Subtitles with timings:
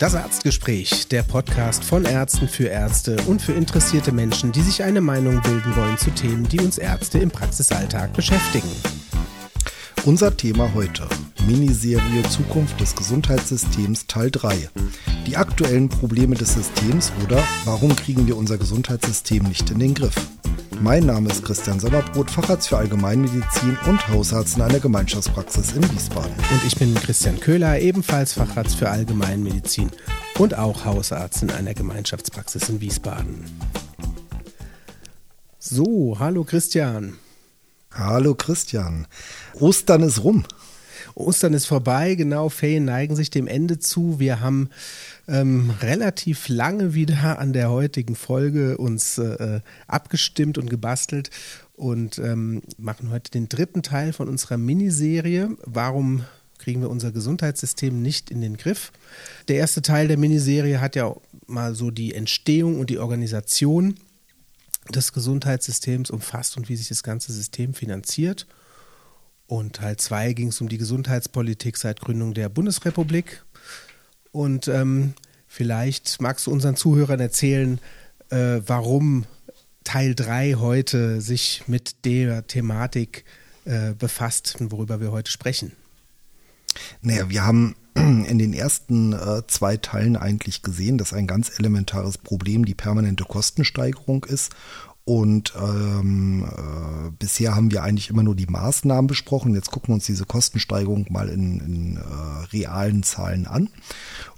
[0.00, 5.02] Das Arztgespräch, der Podcast von Ärzten für Ärzte und für interessierte Menschen, die sich eine
[5.02, 8.70] Meinung bilden wollen zu Themen, die uns Ärzte im Praxisalltag beschäftigen.
[10.06, 11.06] Unser Thema heute:
[11.46, 14.70] Miniserie Zukunft des Gesundheitssystems Teil 3.
[15.26, 20.16] Die aktuellen Probleme des Systems oder warum kriegen wir unser Gesundheitssystem nicht in den Griff?
[20.82, 26.32] Mein Name ist Christian Sommerbrot, Facharzt für Allgemeinmedizin und Hausarzt in einer Gemeinschaftspraxis in Wiesbaden.
[26.32, 29.90] Und ich bin Christian Köhler, ebenfalls Facharzt für Allgemeinmedizin
[30.38, 33.44] und auch Hausarzt in einer Gemeinschaftspraxis in Wiesbaden.
[35.58, 37.18] So, hallo Christian.
[37.92, 39.06] Hallo Christian.
[39.58, 40.44] Ostern ist rum.
[41.14, 44.18] Ostern ist vorbei, genau, Ferien neigen sich dem Ende zu.
[44.18, 44.70] Wir haben
[45.30, 51.30] ähm, relativ lange wieder an der heutigen Folge uns äh, abgestimmt und gebastelt
[51.74, 55.56] und ähm, machen heute den dritten Teil von unserer Miniserie.
[55.64, 56.24] Warum
[56.58, 58.92] kriegen wir unser Gesundheitssystem nicht in den Griff?
[59.48, 61.14] Der erste Teil der Miniserie hat ja
[61.46, 63.94] mal so die Entstehung und die Organisation
[64.94, 68.46] des Gesundheitssystems umfasst und wie sich das ganze System finanziert.
[69.46, 73.44] Und Teil 2 ging es um die Gesundheitspolitik seit Gründung der Bundesrepublik.
[74.32, 75.14] Und ähm,
[75.46, 77.80] vielleicht magst du unseren Zuhörern erzählen,
[78.30, 79.26] äh, warum
[79.84, 83.24] Teil 3 heute sich mit der Thematik
[83.64, 85.72] äh, befasst, worüber wir heute sprechen.
[87.02, 92.18] Naja, wir haben in den ersten äh, zwei Teilen eigentlich gesehen, dass ein ganz elementares
[92.18, 94.52] Problem die permanente Kostensteigerung ist
[95.10, 99.56] und ähm, äh, bisher haben wir eigentlich immer nur die Maßnahmen besprochen.
[99.56, 103.70] Jetzt gucken wir uns diese Kostensteigerung mal in, in äh, realen Zahlen an.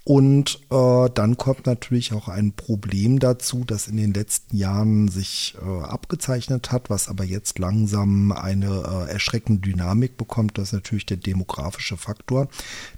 [0.05, 5.55] Und äh, dann kommt natürlich auch ein Problem dazu, das in den letzten Jahren sich
[5.63, 10.57] äh, abgezeichnet hat, was aber jetzt langsam eine äh, erschreckende Dynamik bekommt.
[10.57, 12.49] Das ist natürlich der demografische Faktor,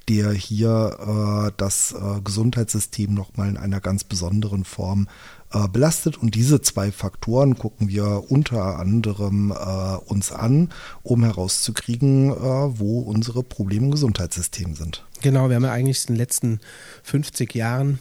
[0.09, 5.09] der hier äh, das äh, Gesundheitssystem nochmal in einer ganz besonderen Form
[5.55, 6.16] äh, belastet.
[6.16, 10.70] Und diese zwei Faktoren gucken wir unter anderem äh, uns an,
[11.03, 15.04] um herauszukriegen, äh, wo unsere Probleme im Gesundheitssystem sind.
[15.22, 16.60] Genau, wir haben ja eigentlich in den letzten
[17.04, 18.00] 50 Jahren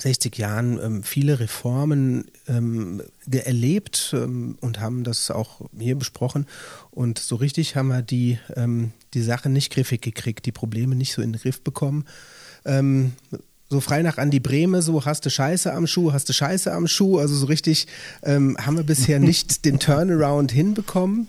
[0.00, 3.00] 60 Jahren ähm, viele Reformen ähm,
[3.30, 6.46] erlebt ähm, und haben das auch hier besprochen.
[6.90, 11.12] Und so richtig haben wir die, ähm, die Sache nicht griffig gekriegt, die Probleme nicht
[11.12, 12.06] so in den Griff bekommen.
[13.74, 16.86] So frei nach Andi Breme, so hast du Scheiße am Schuh, hast du Scheiße am
[16.86, 17.18] Schuh.
[17.18, 17.88] Also so richtig
[18.22, 21.26] ähm, haben wir bisher nicht den Turnaround hinbekommen.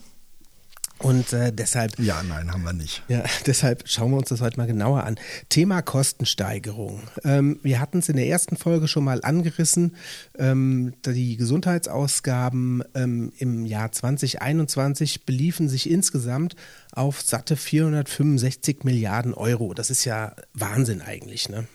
[0.99, 1.97] Und äh, deshalb.
[1.97, 3.01] Ja, nein, haben wir nicht.
[3.07, 5.15] Ja, deshalb schauen wir uns das heute mal genauer an.
[5.49, 7.01] Thema Kostensteigerung.
[7.23, 9.95] Ähm, wir hatten es in der ersten Folge schon mal angerissen.
[10.37, 16.55] Ähm, die Gesundheitsausgaben ähm, im Jahr 2021 beliefen sich insgesamt
[16.91, 19.73] auf satte 465 Milliarden Euro.
[19.73, 21.67] Das ist ja Wahnsinn eigentlich, ne?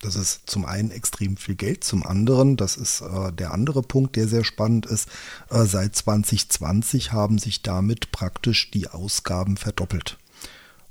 [0.00, 4.14] Das ist zum einen extrem viel Geld, zum anderen, das ist äh, der andere Punkt,
[4.14, 5.08] der sehr spannend ist,
[5.50, 10.18] äh, seit 2020 haben sich damit praktisch die Ausgaben verdoppelt.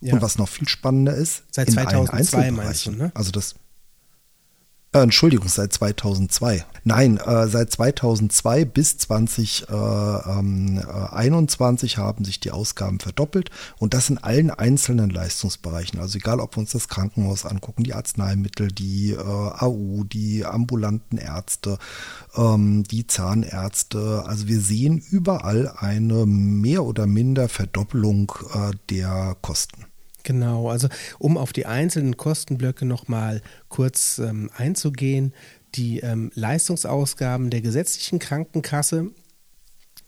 [0.02, 0.14] Ja.
[0.14, 3.12] Und was noch viel spannender ist, seit 2002 meinst du, ne?
[3.16, 3.56] Also das
[4.94, 6.64] äh, Entschuldigung, seit 2002.
[6.84, 14.10] Nein, äh, seit 2002 bis 2021 äh, ähm, haben sich die Ausgaben verdoppelt und das
[14.10, 16.00] in allen einzelnen Leistungsbereichen.
[16.00, 21.18] Also egal, ob wir uns das Krankenhaus angucken, die Arzneimittel, die äh, AU, die ambulanten
[21.18, 21.80] Ärzte,
[22.36, 24.24] ähm, die Zahnärzte.
[24.26, 29.86] Also wir sehen überall eine mehr oder minder Verdoppelung äh, der Kosten.
[30.28, 30.90] Genau, also
[31.20, 35.34] um auf die einzelnen Kostenblöcke nochmal kurz ähm, einzugehen,
[35.76, 39.12] die ähm, Leistungsausgaben der gesetzlichen Krankenkasse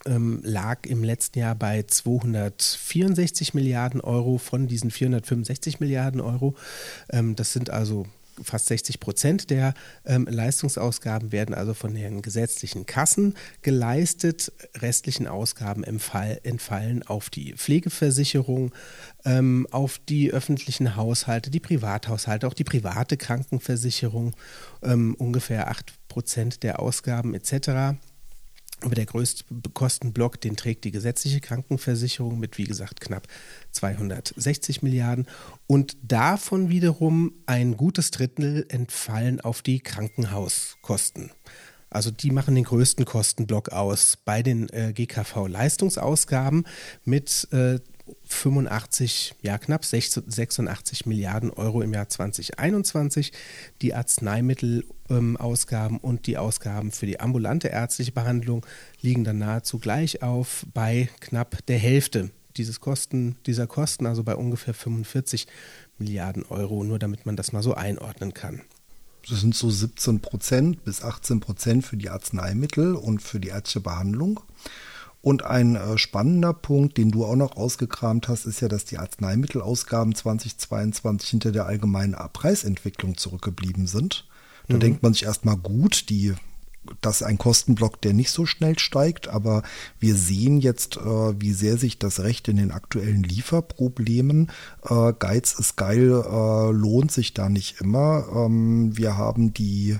[0.04, 6.54] ähm, lag im letzten Jahr bei 264 Milliarden Euro von diesen 465 Milliarden Euro.
[7.08, 8.04] Ähm, das sind also
[8.42, 9.74] fast 60 Prozent der
[10.04, 14.52] ähm, Leistungsausgaben werden also von den gesetzlichen Kassen geleistet.
[14.76, 18.72] Restlichen Ausgaben entfallen auf die Pflegeversicherung,
[19.24, 24.34] ähm, auf die öffentlichen Haushalte, die Privathaushalte, auch die private Krankenversicherung,
[24.82, 27.96] ähm, ungefähr 8 Prozent der Ausgaben etc.
[28.82, 29.44] Aber der größte
[29.74, 33.26] Kostenblock, den trägt die gesetzliche Krankenversicherung mit, wie gesagt, knapp
[33.72, 35.26] 260 Milliarden.
[35.66, 41.30] Und davon wiederum ein gutes Drittel entfallen auf die Krankenhauskosten.
[41.90, 46.64] Also die machen den größten Kostenblock aus bei den äh, GKV-Leistungsausgaben
[47.04, 47.80] mit äh,
[48.32, 53.32] 85, ja knapp 86 Milliarden Euro im Jahr 2021.
[53.82, 58.64] Die Arzneimittelausgaben ähm, und die Ausgaben für die ambulante ärztliche Behandlung
[59.00, 64.36] liegen dann nahezu gleich auf bei knapp der Hälfte dieses Kosten, dieser Kosten, also bei
[64.36, 65.46] ungefähr 45
[65.98, 68.62] Milliarden Euro, nur damit man das mal so einordnen kann.
[69.28, 73.80] Das sind so 17 Prozent bis 18 Prozent für die Arzneimittel und für die ärztliche
[73.80, 74.40] Behandlung.
[75.22, 78.98] Und ein äh, spannender Punkt, den du auch noch ausgekramt hast, ist ja, dass die
[78.98, 84.26] Arzneimittelausgaben 2022 hinter der allgemeinen Preisentwicklung zurückgeblieben sind.
[84.68, 84.80] Da mhm.
[84.80, 86.34] denkt man sich erstmal gut, die
[87.00, 89.62] das ist ein Kostenblock, der nicht so schnell steigt, aber
[89.98, 94.50] wir sehen jetzt, äh, wie sehr sich das Recht in den aktuellen Lieferproblemen,
[94.88, 98.26] äh, Geiz ist geil, äh, lohnt sich da nicht immer.
[98.34, 99.98] Ähm, wir haben die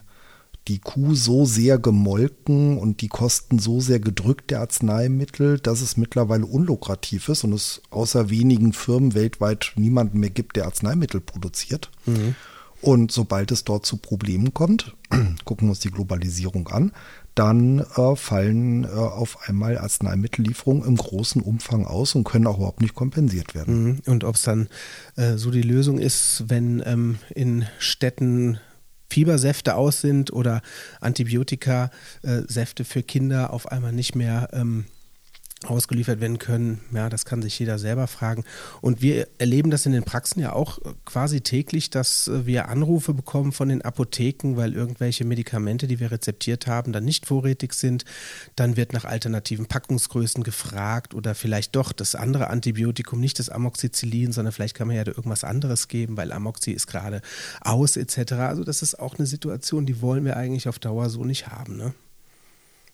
[0.69, 5.97] die Kuh so sehr gemolken und die Kosten so sehr gedrückt der Arzneimittel, dass es
[5.97, 11.91] mittlerweile unlukrativ ist und es außer wenigen Firmen weltweit niemanden mehr gibt, der Arzneimittel produziert.
[12.07, 12.35] Mhm.
[12.83, 14.97] Und sobald es dort zu Problemen kommt,
[15.45, 16.93] gucken wir uns die Globalisierung an,
[17.35, 22.81] dann äh, fallen äh, auf einmal Arzneimittellieferungen im großen Umfang aus und können auch überhaupt
[22.81, 23.85] nicht kompensiert werden.
[23.85, 23.99] Mhm.
[24.07, 24.69] Und ob es dann
[25.17, 28.59] äh, so die Lösung ist, wenn ähm, in Städten
[29.11, 30.63] Fiebersäfte aus sind oder
[31.01, 34.87] Antibiotika-Säfte für Kinder auf einmal nicht mehr ähm,
[35.67, 38.45] ausgeliefert werden können, ja, das kann sich jeder selber fragen.
[38.81, 43.13] Und wir erleben das in den Praxen ja auch quasi täglich, dass äh, wir Anrufe
[43.13, 48.07] bekommen von den Apotheken, weil irgendwelche Medikamente, die wir rezeptiert haben, dann nicht vorrätig sind.
[48.57, 54.33] Dann wird nach alternativen Packungsgrößen gefragt oder vielleicht doch das andere Antibiotikum, nicht das Amoxicillin,
[54.33, 57.21] sondern vielleicht kann man ja da irgendwas anderes geben, weil Amoxi ist gerade
[57.61, 58.33] aus etc.
[58.33, 61.77] Also das ist auch eine Situation, die wollen wir eigentlich auf Dauer so nicht haben.
[61.77, 61.93] Ne?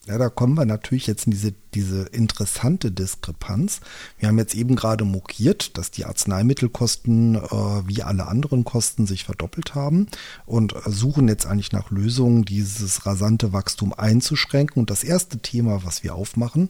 [0.07, 3.81] Ja, da kommen wir natürlich jetzt in diese, diese interessante Diskrepanz.
[4.17, 7.41] Wir haben jetzt eben gerade mokiert, dass die Arzneimittelkosten äh,
[7.85, 10.07] wie alle anderen Kosten sich verdoppelt haben
[10.45, 14.79] und suchen jetzt eigentlich nach Lösungen, dieses rasante Wachstum einzuschränken.
[14.79, 16.69] Und das erste Thema, was wir aufmachen,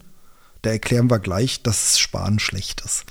[0.63, 3.05] da erklären wir gleich, dass Sparen schlecht ist.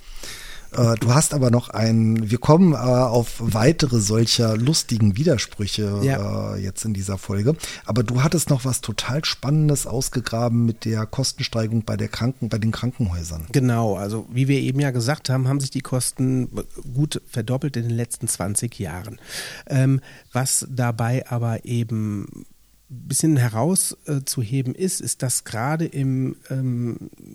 [0.73, 6.55] Äh, du hast aber noch ein, wir kommen äh, auf weitere solcher lustigen Widersprüche ja.
[6.55, 7.57] äh, jetzt in dieser Folge.
[7.85, 12.59] Aber du hattest noch was total Spannendes ausgegraben mit der Kostensteigerung bei der Kranken, bei
[12.59, 13.47] den Krankenhäusern.
[13.53, 16.49] Genau, also wie wir eben ja gesagt haben, haben sich die Kosten
[16.95, 19.21] gut verdoppelt in den letzten 20 Jahren.
[19.67, 20.01] Ähm,
[20.33, 22.47] was dabei aber eben
[22.89, 26.37] bisschen herauszuheben ist, ist, dass gerade ähm,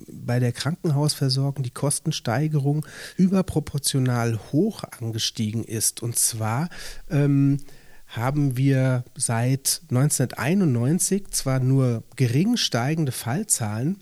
[0.09, 2.85] bei der Krankenhausversorgung die Kostensteigerung
[3.17, 6.01] überproportional hoch angestiegen ist.
[6.01, 6.69] Und zwar
[7.09, 7.57] ähm,
[8.07, 13.97] haben wir seit 1991 zwar nur gering steigende Fallzahlen,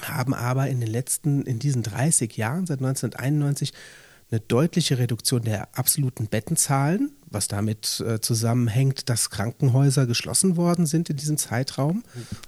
[0.00, 3.72] haben aber in den letzten, in diesen 30 Jahren, seit 1991,
[4.30, 11.10] eine deutliche Reduktion der absoluten Bettenzahlen, was damit äh, zusammenhängt, dass Krankenhäuser geschlossen worden sind
[11.10, 12.04] in diesem Zeitraum.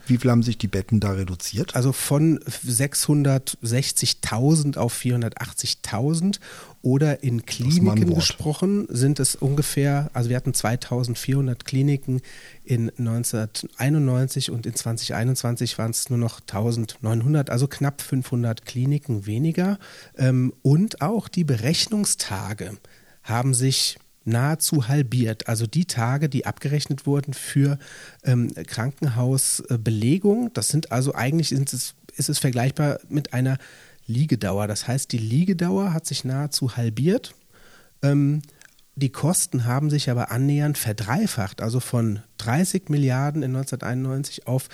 [0.07, 1.75] Wie viel haben sich die Betten da reduziert?
[1.77, 6.39] Also von 660.000 auf 480.000
[6.83, 12.23] oder in Kliniken gesprochen sind es ungefähr, also wir hatten 2400 Kliniken
[12.65, 19.79] in 1991 und in 2021 waren es nur noch 1900, also knapp 500 Kliniken weniger.
[20.17, 22.79] Ähm, und auch die Berechnungstage
[23.23, 25.49] haben sich nahezu halbiert.
[25.49, 27.79] Also die Tage, die abgerechnet wurden für
[28.25, 33.59] ähm, Krankenhausbelegung, das sind also eigentlich sind es, ist es vergleichbar mit einer
[34.07, 34.67] Liegedauer.
[34.67, 37.35] Das heißt, die Liegedauer hat sich nahezu halbiert.
[38.03, 38.43] Ähm,
[38.97, 44.69] die Kosten haben sich aber annähernd verdreifacht, also von 30 Milliarden in 1991 auf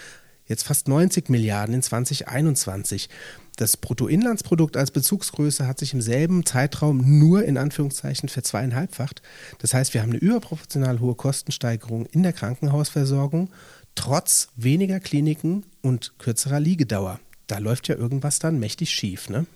[0.46, 3.08] jetzt fast 90 Milliarden in 2021.
[3.56, 9.22] Das Bruttoinlandsprodukt als Bezugsgröße hat sich im selben Zeitraum nur in Anführungszeichen verzweieinhalbfacht.
[9.58, 13.50] Das heißt, wir haben eine überproportional hohe Kostensteigerung in der Krankenhausversorgung,
[13.94, 19.46] trotz weniger Kliniken und kürzerer Liegedauer da läuft ja irgendwas dann mächtig schief, ne?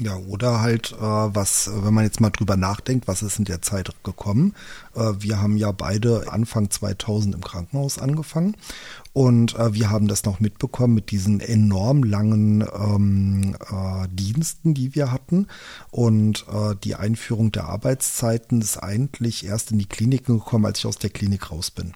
[0.00, 3.60] Ja, oder halt, äh, was, wenn man jetzt mal drüber nachdenkt, was ist in der
[3.60, 4.54] Zeit gekommen?
[4.94, 8.56] Äh, wir haben ja beide Anfang 2000 im Krankenhaus angefangen
[9.12, 14.94] und äh, wir haben das noch mitbekommen mit diesen enorm langen ähm, äh, Diensten, die
[14.94, 15.48] wir hatten.
[15.90, 20.86] Und äh, die Einführung der Arbeitszeiten ist eigentlich erst in die Kliniken gekommen, als ich
[20.86, 21.92] aus der Klinik raus bin.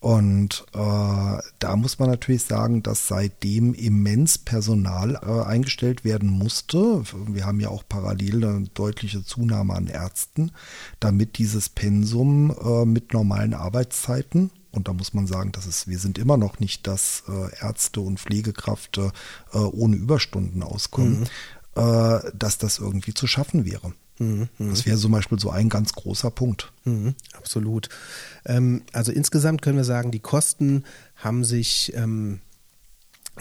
[0.00, 7.02] Und äh, da muss man natürlich sagen, dass seitdem immens Personal äh, eingestellt werden musste.
[7.26, 10.52] Wir haben ja auch parallel eine deutliche Zunahme an Ärzten,
[11.00, 15.98] damit dieses Pensum äh, mit normalen Arbeitszeiten und da muss man sagen, dass es, wir
[15.98, 19.10] sind immer noch nicht, dass äh, Ärzte und Pflegekräfte
[19.52, 21.82] äh, ohne Überstunden auskommen, mhm.
[21.82, 23.94] äh, dass das irgendwie zu schaffen wäre.
[24.18, 26.72] Mhm, das wäre zum Beispiel so ein ganz großer Punkt.
[26.84, 27.88] Mhm, absolut.
[28.44, 30.84] Ähm, also insgesamt können wir sagen, die Kosten
[31.16, 32.40] haben sich ähm,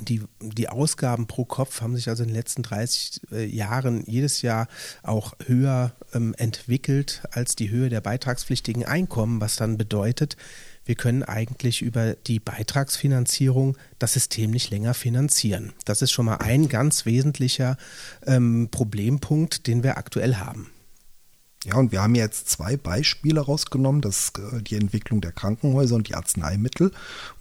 [0.02, 4.42] Die, die Ausgaben pro Kopf haben sich also in den letzten 30 äh, Jahren jedes
[4.42, 4.68] Jahr
[5.04, 10.36] auch höher ähm, entwickelt als die Höhe der beitragspflichtigen Einkommen, was dann bedeutet,
[10.86, 15.74] wir können eigentlich über die Beitragsfinanzierung das System nicht länger finanzieren.
[15.84, 17.78] Das ist schon mal ein ganz wesentlicher
[18.26, 20.70] ähm, Problempunkt, den wir aktuell haben.
[21.66, 26.08] Ja, und wir haben jetzt zwei Beispiele rausgenommen, das äh, die Entwicklung der Krankenhäuser und
[26.08, 26.92] die Arzneimittel,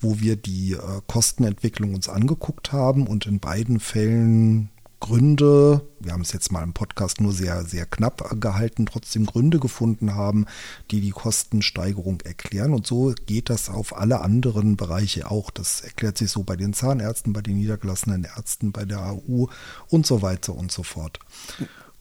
[0.00, 4.70] wo wir die äh, Kostenentwicklung uns angeguckt haben und in beiden Fällen
[5.04, 9.58] Gründe, wir haben es jetzt mal im Podcast nur sehr, sehr knapp gehalten, trotzdem Gründe
[9.58, 10.46] gefunden haben,
[10.90, 12.72] die die Kostensteigerung erklären.
[12.72, 15.50] Und so geht das auf alle anderen Bereiche auch.
[15.50, 19.48] Das erklärt sich so bei den Zahnärzten, bei den niedergelassenen Ärzten, bei der AU
[19.88, 21.18] und so weiter und so fort.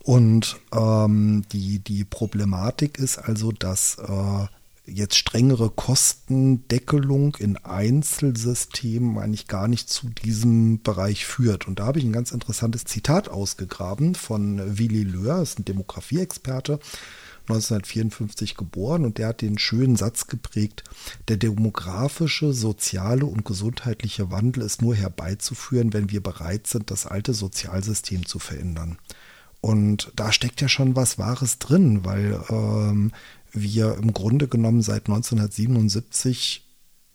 [0.01, 4.47] Und ähm, die, die Problematik ist also, dass äh,
[4.85, 11.67] jetzt strengere Kostendeckelung in Einzelsystemen eigentlich gar nicht zu diesem Bereich führt.
[11.67, 16.79] Und da habe ich ein ganz interessantes Zitat ausgegraben von Willy Löhr, ist ein Demografieexperte,
[17.43, 20.83] 1954 geboren und der hat den schönen Satz geprägt,
[21.27, 27.33] der demografische, soziale und gesundheitliche Wandel ist nur herbeizuführen, wenn wir bereit sind, das alte
[27.33, 28.97] Sozialsystem zu verändern.
[29.59, 33.11] Und da steckt ja schon was Wahres drin, weil ähm,
[33.53, 36.67] wir im Grunde genommen seit 1977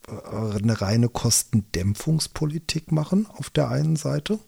[0.07, 4.38] äh, eine reine Kostendämpfungspolitik machen auf der einen Seite.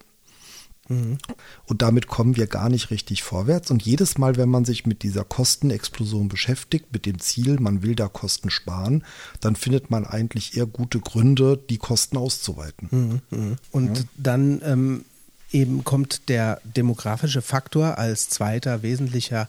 [0.89, 1.19] Mhm.
[1.67, 3.71] Und damit kommen wir gar nicht richtig vorwärts.
[3.71, 7.95] Und jedes Mal, wenn man sich mit dieser Kostenexplosion beschäftigt, mit dem Ziel, man will
[7.95, 9.05] da Kosten sparen,
[9.41, 12.89] dann findet man eigentlich eher gute Gründe, die Kosten auszuweiten.
[12.91, 13.39] Mhm.
[13.39, 13.57] mhm.
[13.71, 14.05] Und ja.
[14.17, 15.05] dann ähm,
[15.53, 19.49] eben kommt der demografische Faktor als zweiter wesentlicher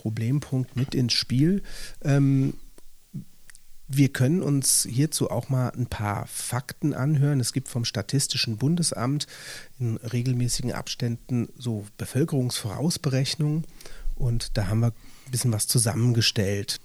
[0.00, 1.62] Problempunkt mit ins Spiel.
[2.02, 2.54] Ähm,
[3.86, 7.38] wir können uns hierzu auch mal ein paar Fakten anhören.
[7.38, 9.26] Es gibt vom Statistischen Bundesamt
[9.78, 13.66] in regelmäßigen Abständen so Bevölkerungsvorausberechnungen
[14.14, 16.80] und da haben wir ein bisschen was zusammengestellt.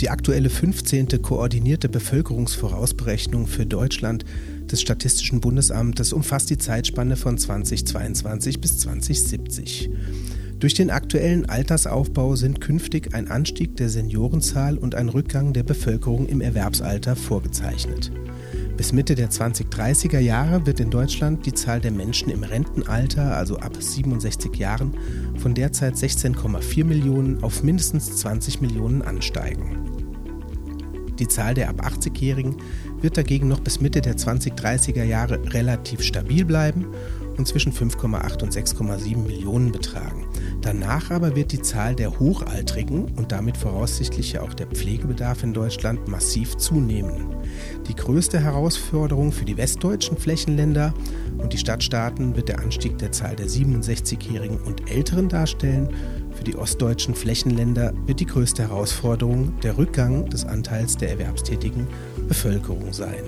[0.00, 1.20] Die aktuelle 15.
[1.20, 4.24] koordinierte Bevölkerungsvorausberechnung für Deutschland
[4.70, 9.90] des Statistischen Bundesamtes umfasst die Zeitspanne von 2022 bis 2070.
[10.60, 16.26] Durch den aktuellen Altersaufbau sind künftig ein Anstieg der Seniorenzahl und ein Rückgang der Bevölkerung
[16.26, 18.12] im Erwerbsalter vorgezeichnet.
[18.76, 23.58] Bis Mitte der 2030er Jahre wird in Deutschland die Zahl der Menschen im Rentenalter, also
[23.58, 24.94] ab 67 Jahren,
[25.36, 29.78] von derzeit 16,4 Millionen auf mindestens 20 Millionen ansteigen.
[31.18, 32.56] Die Zahl der ab 80-Jährigen
[33.02, 36.86] wird dagegen noch bis Mitte der 2030er Jahre relativ stabil bleiben
[37.36, 40.26] und zwischen 5,8 und 6,7 Millionen betragen.
[40.60, 46.06] Danach aber wird die Zahl der Hochaltrigen und damit voraussichtlich auch der Pflegebedarf in Deutschland
[46.06, 47.34] massiv zunehmen.
[47.88, 50.92] Die größte Herausforderung für die westdeutschen Flächenländer
[51.38, 55.88] und die Stadtstaaten wird der Anstieg der Zahl der 67-Jährigen und Älteren darstellen.
[56.34, 61.86] Für die ostdeutschen Flächenländer wird die größte Herausforderung der Rückgang des Anteils der erwerbstätigen
[62.30, 63.24] Bevölkerung sein.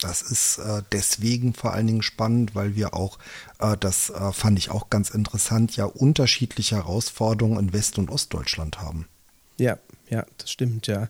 [0.00, 3.18] Das ist äh, deswegen vor allen Dingen spannend, weil wir auch,
[3.58, 8.80] äh, das äh, fand ich auch ganz interessant, ja unterschiedliche Herausforderungen in West- und Ostdeutschland
[8.80, 9.06] haben.
[9.58, 9.76] Ja,
[10.08, 11.08] ja, das stimmt, ja.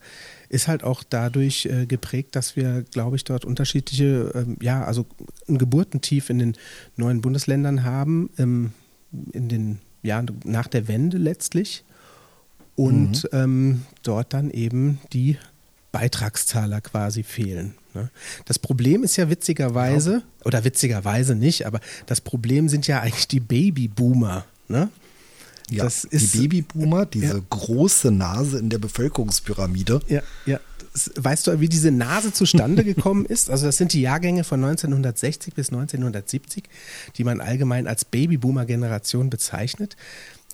[0.49, 5.07] Ist halt auch dadurch äh, geprägt, dass wir, glaube ich, dort unterschiedliche, ähm, ja, also
[5.49, 6.57] ein Geburtentief in den
[6.97, 8.73] neuen Bundesländern haben, ähm,
[9.33, 11.85] in den Jahren nach der Wende letztlich.
[12.79, 13.39] Und mhm.
[13.39, 15.37] ähm, dort dann eben die
[15.91, 17.75] Beitragszahler quasi fehlen.
[17.93, 18.09] Ne?
[18.45, 20.23] Das Problem ist ja witzigerweise, ja.
[20.45, 24.45] oder witzigerweise nicht, aber das Problem sind ja eigentlich die Babyboomer.
[24.69, 24.91] Ne?
[25.71, 27.43] Ja, das ist, die Babyboomer, diese ja.
[27.51, 30.01] große Nase in der Bevölkerungspyramide.
[30.07, 30.61] Ja, ja.
[31.17, 33.51] Weißt du, wie diese Nase zustande gekommen ist?
[33.51, 36.63] Also das sind die Jahrgänge von 1960 bis 1970,
[37.17, 39.97] die man allgemein als Babyboomer-Generation bezeichnet.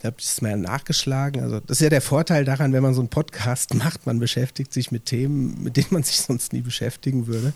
[0.05, 1.43] Ich habe es mal nachgeschlagen.
[1.43, 4.71] Also das ist ja der Vorteil daran, wenn man so einen Podcast macht, man beschäftigt
[4.71, 7.55] sich mit Themen, mit denen man sich sonst nie beschäftigen würde.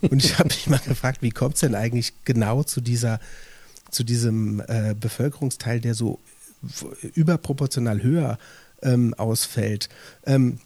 [0.00, 3.20] Und ich habe mich mal gefragt, wie kommt es denn eigentlich genau zu dieser,
[3.90, 6.20] zu diesem äh, Bevölkerungsteil, der so
[7.12, 8.38] überproportional höher
[8.80, 9.90] ähm, ausfällt?
[10.24, 10.60] Ähm,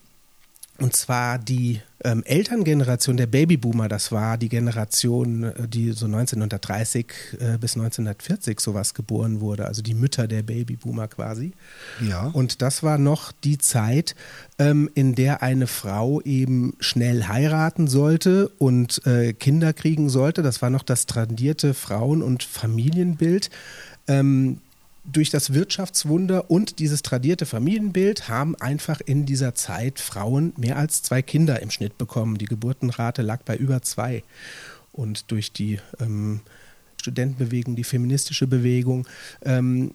[0.80, 7.06] und zwar die ähm, Elterngeneration der Babyboomer, das war die Generation, äh, die so 1930
[7.40, 11.52] äh, bis 1940 sowas geboren wurde, also die Mütter der Babyboomer quasi.
[12.00, 12.28] Ja.
[12.28, 14.14] Und das war noch die Zeit,
[14.61, 20.42] ähm, in der eine Frau eben schnell heiraten sollte und äh, Kinder kriegen sollte.
[20.42, 23.50] Das war noch das tradierte Frauen- und Familienbild.
[24.06, 24.61] Ähm,
[25.11, 31.03] durch das Wirtschaftswunder und dieses tradierte Familienbild haben einfach in dieser Zeit Frauen mehr als
[31.03, 32.38] zwei Kinder im Schnitt bekommen.
[32.38, 34.23] Die Geburtenrate lag bei über zwei.
[34.93, 36.41] Und durch die ähm,
[37.00, 39.07] Studentenbewegung, die feministische Bewegung,
[39.43, 39.93] ähm,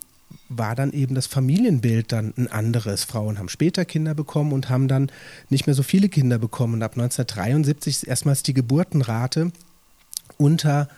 [0.50, 3.03] war dann eben das Familienbild dann ein anderes.
[3.03, 5.12] Frauen haben später Kinder bekommen und haben dann
[5.50, 6.75] nicht mehr so viele Kinder bekommen.
[6.75, 9.51] Und ab 1973 ist erstmals die Geburtenrate
[10.38, 10.89] unter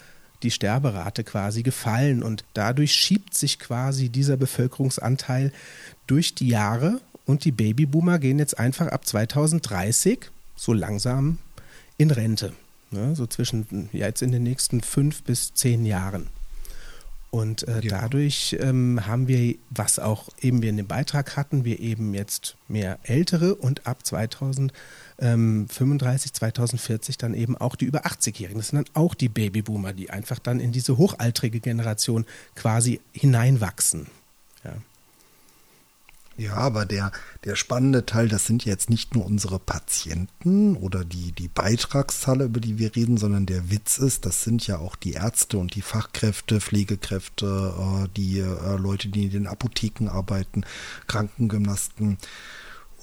[0.43, 5.51] die Sterberate quasi gefallen und dadurch schiebt sich quasi dieser Bevölkerungsanteil
[6.07, 11.39] durch die Jahre und die Babyboomer gehen jetzt einfach ab 2030 so langsam
[11.97, 12.53] in Rente.
[12.91, 13.15] Ne?
[13.15, 16.27] So zwischen ja, jetzt in den nächsten fünf bis zehn Jahren.
[17.31, 18.01] Und äh, ja.
[18.01, 22.55] dadurch ähm, haben wir, was auch eben wir in dem Beitrag hatten, wir eben jetzt
[22.69, 24.71] mehr Ältere und ab 2000
[25.19, 28.59] ähm, 35, 2040 dann eben auch die über 80-Jährigen.
[28.59, 34.07] Das sind dann auch die Babyboomer, die einfach dann in diese hochaltrige Generation quasi hineinwachsen.
[34.63, 34.73] Ja.
[36.37, 37.13] Ja, aber der,
[37.45, 42.59] der spannende Teil, das sind jetzt nicht nur unsere Patienten oder die, die Beitragszahl, über
[42.59, 45.81] die wir reden, sondern der Witz ist, das sind ja auch die Ärzte und die
[45.81, 50.65] Fachkräfte, Pflegekräfte, äh, die äh, Leute, die in den Apotheken arbeiten,
[51.07, 52.17] Krankengymnasten.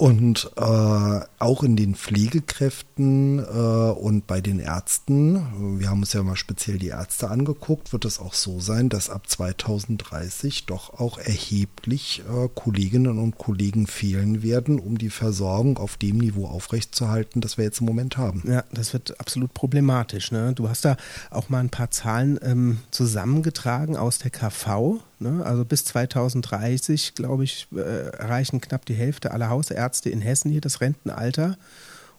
[0.03, 6.25] Und äh, auch in den Pflegekräften äh, und bei den Ärzten, wir haben uns ja
[6.25, 11.19] mal speziell die Ärzte angeguckt, wird es auch so sein, dass ab 2030 doch auch
[11.19, 17.57] erheblich äh, Kolleginnen und Kollegen fehlen werden, um die Versorgung auf dem Niveau aufrechtzuerhalten, das
[17.57, 18.43] wir jetzt im Moment haben.
[18.45, 20.33] Ja, das wird absolut problematisch.
[20.33, 20.53] Ne?
[20.53, 20.97] Du hast da
[21.31, 24.99] auch mal ein paar Zahlen ähm, zusammengetragen aus der KV.
[25.23, 25.45] Ne?
[25.45, 30.61] Also bis 2030, glaube ich, äh, erreichen knapp die Hälfte aller Hausärzte in Hessen hier
[30.61, 31.57] das Rentenalter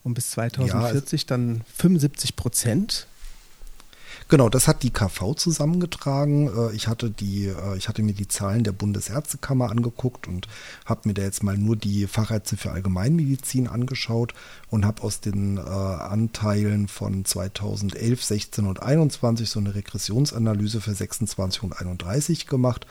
[0.03, 3.07] und bis 2040 ja, dann 75 Prozent.
[4.29, 6.47] Genau, das hat die KV zusammengetragen.
[6.47, 10.47] Äh, ich hatte die, äh, ich hatte mir die Zahlen der Bundesärztekammer angeguckt und
[10.85, 14.33] habe mir da jetzt mal nur die Fachärzte für Allgemeinmedizin angeschaut
[14.69, 20.93] und habe aus den äh, Anteilen von 2011, 16 und 21 so eine Regressionsanalyse für
[20.93, 22.87] 26 und 31 gemacht.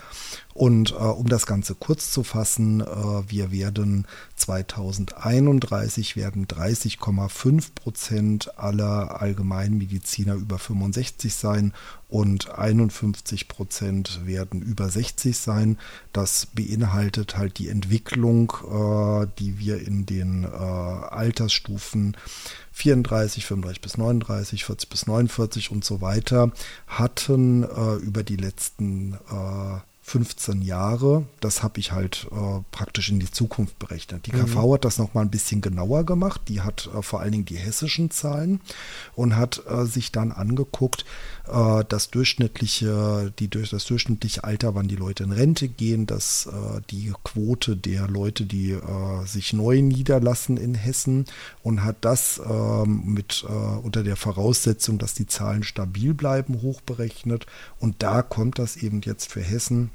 [0.55, 2.85] Und äh, um das Ganze kurz zu fassen, äh,
[3.29, 11.73] wir werden 2031 werden 30,5 Prozent aller Allgemeinmediziner über 65 sein
[12.09, 15.79] und 51 Prozent werden über 60 sein.
[16.13, 22.17] Das beinhaltet halt die Entwicklung, äh, die wir in den äh, Altersstufen
[22.73, 26.53] 34, 35 bis 39, 40 bis 49 und so weiter
[26.87, 31.27] hatten äh, über die letzten äh, 15 Jahre.
[31.41, 34.27] Das habe ich halt äh, praktisch in die Zukunft berechnet.
[34.27, 34.73] Die KV mhm.
[34.73, 36.43] hat das nochmal ein bisschen genauer gemacht.
[36.49, 38.61] Die hat äh, vor allen Dingen die hessischen Zahlen
[39.15, 41.05] und hat äh, sich dann angeguckt,
[41.49, 46.81] äh, das durchschnittliche, die, das durchschnittliche Alter, wann die Leute in Rente gehen, dass äh,
[46.91, 51.27] die Quote der Leute, die äh, sich neu niederlassen in Hessen
[51.63, 53.45] und hat das ähm, mit
[53.83, 57.47] unter der Voraussetzung, dass die Zahlen stabil bleiben, hochberechnet.
[57.79, 59.91] Und da kommt das eben jetzt für Hessen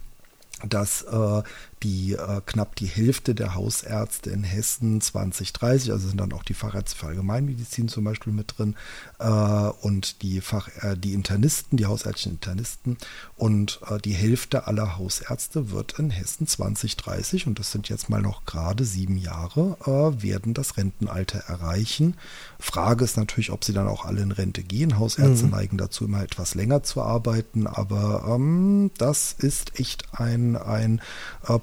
[0.66, 1.44] dass äh,
[1.84, 6.54] die äh, knapp die Hälfte der Hausärzte in Hessen 2030, also sind dann auch die
[6.54, 8.76] Fachärzte für Allgemeinmedizin zum Beispiel mit drin
[9.20, 12.98] äh, und die Fach, äh, die Internisten, die hausärztlichen Internisten
[13.36, 18.22] und äh, die Hälfte aller Hausärzte wird in Hessen 2030 und das sind jetzt mal
[18.22, 22.16] noch gerade sieben Jahre, äh, werden das Rentenalter erreichen.
[22.60, 24.98] Frage ist natürlich, ob sie dann auch alle in Rente gehen.
[24.98, 25.52] Hausärzte mhm.
[25.52, 31.02] neigen dazu immer etwas länger zu arbeiten, aber ähm, das ist echt ein, ein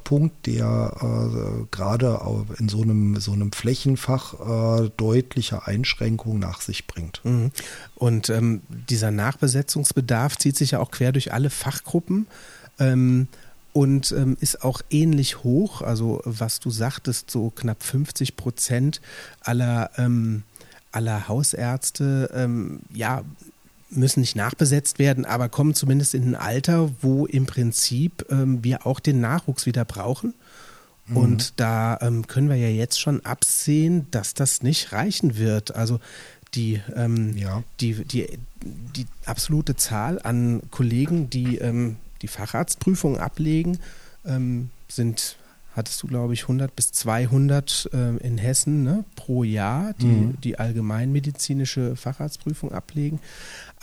[0.05, 2.21] äh, Punkt, der äh, gerade
[2.59, 7.21] in so einem, so einem Flächenfach äh, deutliche Einschränkungen nach sich bringt.
[7.25, 7.51] Mhm.
[7.95, 12.27] Und ähm, dieser Nachbesetzungsbedarf zieht sich ja auch quer durch alle Fachgruppen.
[12.79, 13.29] Ähm,
[13.73, 15.83] und ähm, ist auch ähnlich hoch.
[15.83, 19.01] Also was du sagtest, so knapp 50 Prozent
[19.41, 20.45] aller, ähm,
[20.93, 23.23] aller Hausärzte ähm, ja,
[23.91, 28.87] müssen nicht nachbesetzt werden, aber kommen zumindest in ein Alter, wo im Prinzip ähm, wir
[28.87, 30.35] auch den Nachwuchs wieder brauchen.
[31.07, 31.17] Mhm.
[31.17, 35.75] Und da ähm, können wir ja jetzt schon absehen, dass das nicht reichen wird.
[35.75, 36.01] Also
[36.55, 37.63] die, ähm, ja.
[37.81, 43.79] die, die, die absolute Zahl an Kollegen, die ähm, die Facharztprüfung ablegen,
[44.25, 45.37] ähm, sind
[45.75, 50.41] hattest du, glaube ich, 100 bis 200 äh, in Hessen ne, pro Jahr, die mhm.
[50.41, 53.21] die allgemeinmedizinische Facharztprüfung ablegen.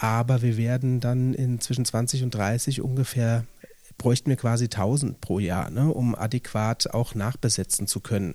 [0.02, 3.46] Aber wir werden dann in zwischen 20 und 30 ungefähr,
[4.00, 8.34] bräuchten wir quasi 1000 pro Jahr, ne, um adäquat auch nachbesetzen zu können.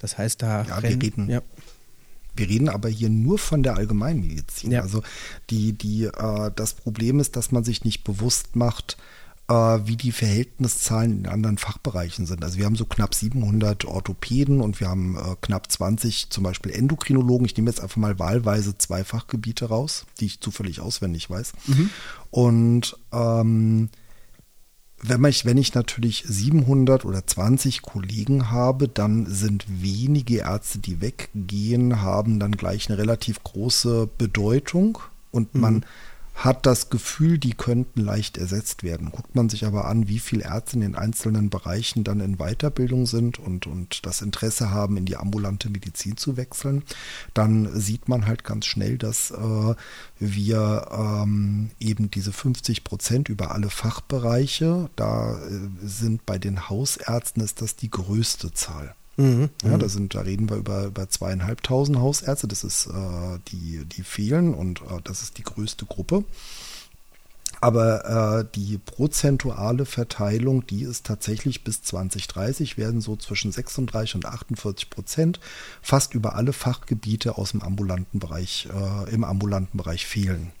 [0.00, 1.42] Das heißt, da ja, rennen, wir reden, ja.
[2.34, 4.72] Wir reden aber hier nur von der Allgemeinmedizin.
[4.72, 4.80] Ja.
[4.80, 5.04] Also
[5.48, 8.96] die, die, äh, das Problem ist, dass man sich nicht bewusst macht,
[9.48, 12.42] wie die Verhältniszahlen in anderen Fachbereichen sind.
[12.42, 16.72] Also wir haben so knapp 700 Orthopäden und wir haben äh, knapp 20 zum Beispiel
[16.72, 17.46] Endokrinologen.
[17.46, 21.52] Ich nehme jetzt einfach mal wahlweise zwei Fachgebiete raus, die ich zufällig auswendig weiß.
[21.66, 21.90] Mhm.
[22.30, 23.88] Und ähm,
[25.00, 31.00] wenn ich, wenn ich natürlich 700 oder 20 Kollegen habe, dann sind wenige Ärzte, die
[31.00, 34.98] weggehen, haben dann gleich eine relativ große Bedeutung
[35.30, 35.84] und man mhm
[36.36, 39.10] hat das Gefühl, die könnten leicht ersetzt werden.
[39.10, 43.06] Guckt man sich aber an, wie viele Ärzte in den einzelnen Bereichen dann in Weiterbildung
[43.06, 46.82] sind und, und das Interesse haben, in die ambulante Medizin zu wechseln,
[47.32, 49.74] dann sieht man halt ganz schnell, dass äh,
[50.18, 57.42] wir ähm, eben diese 50 Prozent über alle Fachbereiche, da äh, sind bei den Hausärzten
[57.42, 58.94] ist das die größte Zahl.
[59.16, 62.48] Mhm, ja, da sind, da reden wir über, über zweieinhalbtausend Hausärzte.
[62.48, 66.24] Das ist äh, die, die fehlen und äh, das ist die größte Gruppe.
[67.60, 74.26] Aber äh, die prozentuale Verteilung, die ist tatsächlich bis 2030, werden so zwischen 36 und
[74.26, 75.40] 48 Prozent
[75.80, 80.52] fast über alle Fachgebiete aus dem ambulanten Bereich, äh, im ambulanten Bereich fehlen.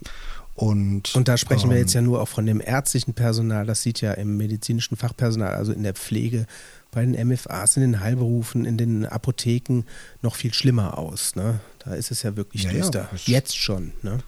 [0.54, 3.82] Und, und da sprechen ähm, wir jetzt ja nur auch von dem ärztlichen Personal, das
[3.82, 6.46] sieht ja im medizinischen Fachpersonal, also in der Pflege,
[6.90, 9.84] bei den MFAs, in den Heilberufen, in den Apotheken
[10.22, 11.36] noch viel schlimmer aus.
[11.36, 11.60] Ne?
[11.78, 13.08] Da ist es ja wirklich ja, düster.
[13.12, 13.92] Ja, jetzt schon.
[14.02, 14.20] Ne?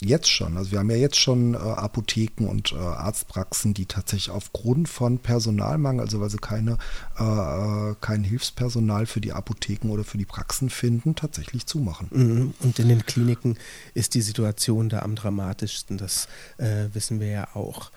[0.00, 0.56] Jetzt schon.
[0.56, 5.18] Also wir haben ja jetzt schon äh, Apotheken und äh, Arztpraxen, die tatsächlich aufgrund von
[5.18, 6.78] Personalmangel, also weil sie keine,
[7.18, 12.08] äh, äh kein Hilfspersonal für die Apotheken oder für die Praxen finden, tatsächlich zumachen.
[12.10, 12.54] Mhm.
[12.60, 13.56] Und in den Kliniken
[13.94, 15.96] ist die Situation da am dramatischsten.
[15.96, 17.90] Das äh, wissen wir ja auch.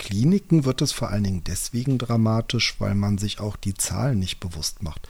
[0.00, 4.40] Kliniken wird es vor allen Dingen deswegen dramatisch, weil man sich auch die Zahlen nicht
[4.40, 5.06] bewusst macht.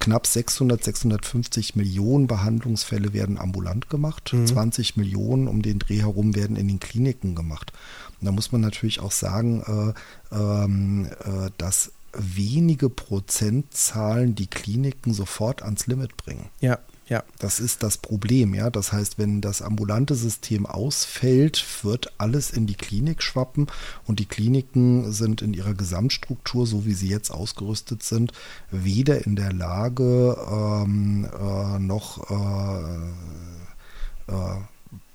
[0.00, 4.44] Knapp 600, 650 Millionen Behandlungsfälle werden ambulant gemacht, mhm.
[4.44, 7.72] 20 Millionen um den Dreh herum werden in den Kliniken gemacht.
[8.20, 9.94] Und da muss man natürlich auch sagen,
[10.32, 16.48] äh, ähm, äh, dass wenige Prozentzahlen die Kliniken sofort ans Limit bringen.
[16.60, 17.22] Ja, ja.
[17.38, 18.70] Das ist das Problem, ja.
[18.70, 23.66] Das heißt, wenn das ambulante System ausfällt, wird alles in die Klinik schwappen
[24.06, 28.32] und die Kliniken sind in ihrer Gesamtstruktur, so wie sie jetzt ausgerüstet sind,
[28.70, 34.56] weder in der Lage ähm, äh, noch äh, äh,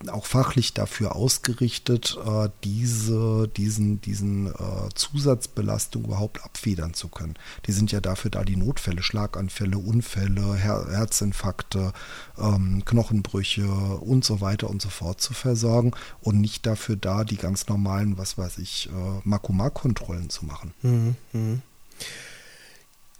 [0.08, 7.34] auch fachlich dafür ausgerichtet, äh, diese, diesen, diesen äh, Zusatzbelastung überhaupt abfedern zu können.
[7.66, 11.94] Die sind ja dafür da, die Notfälle, Schlaganfälle, Unfälle, Her Herzinfarkte,
[12.38, 17.38] ähm, Knochenbrüche und so weiter und so fort zu versorgen und nicht dafür da, die
[17.38, 20.74] ganz normalen, was weiß ich, äh, Makumarkontrollen zu machen.
[20.84, 21.58] Mhm, mh.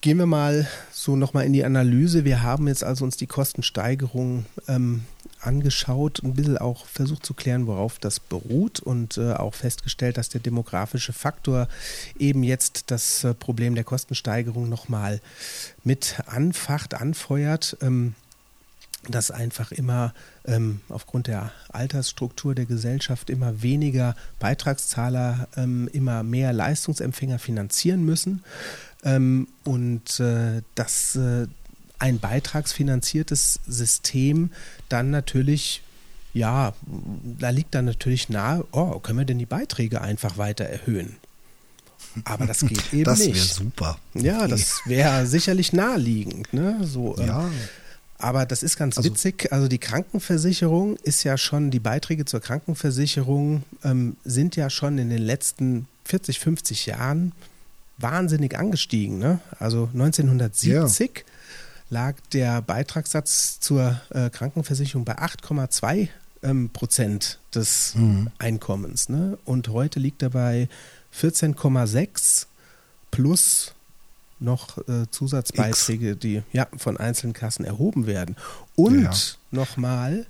[0.02, 2.24] Gehen wir mal so nochmal in die Analyse.
[2.24, 5.06] Wir haben jetzt also uns die Kostensteigerung ähm,
[5.40, 10.30] angeschaut, ein bisschen auch versucht zu klären, worauf das beruht und äh, auch festgestellt, dass
[10.30, 11.68] der demografische Faktor
[12.18, 15.22] eben jetzt das äh, Problem der Kostensteigerung nochmal
[15.84, 17.78] mit anfacht, anfeuert.
[17.82, 18.16] Ähm,
[19.10, 20.14] dass einfach immer
[20.46, 28.44] ähm, aufgrund der Altersstruktur der Gesellschaft immer weniger Beitragszahler ähm, immer mehr Leistungsempfänger finanzieren müssen
[29.04, 31.48] ähm, und äh, dass äh,
[32.00, 34.52] ein beitragsfinanziertes System
[34.90, 35.82] dann natürlich,
[36.34, 36.74] ja,
[37.40, 41.18] da liegt dann natürlich nahe, oh, können wir denn die Beiträge einfach weiter erhöhen?
[42.26, 43.32] Aber das geht eben das nicht.
[43.32, 44.00] Das wäre super.
[44.14, 46.52] Ja, das wäre sicherlich naheliegend.
[46.54, 46.80] Ne?
[46.84, 47.50] So, ähm, ja.
[48.20, 49.52] Aber das ist ganz also, witzig.
[49.52, 55.10] Also die Krankenversicherung ist ja schon, die Beiträge zur Krankenversicherung ähm, sind ja schon in
[55.10, 57.34] den letzten 40, 50 Jahren
[57.98, 59.20] wahnsinnig angestiegen.
[59.20, 59.40] Ne?
[59.60, 61.24] Also 1970 ja.
[61.90, 66.10] Lag der Beitragssatz zur äh, Krankenversicherung bei 8,2
[66.44, 68.30] ähm, Prozent des mhm.
[68.38, 69.10] Einkommens.
[69.10, 69.38] Ne?
[69.46, 70.70] Und heute liegt er bei
[71.16, 72.48] 14,6
[73.12, 73.74] plus
[74.40, 76.20] noch äh, Zusatzbeiträge, X.
[76.20, 78.36] die ja von einzelnen Kassen erhoben werden.
[78.76, 79.12] Und ja.
[79.52, 80.28] nochmal,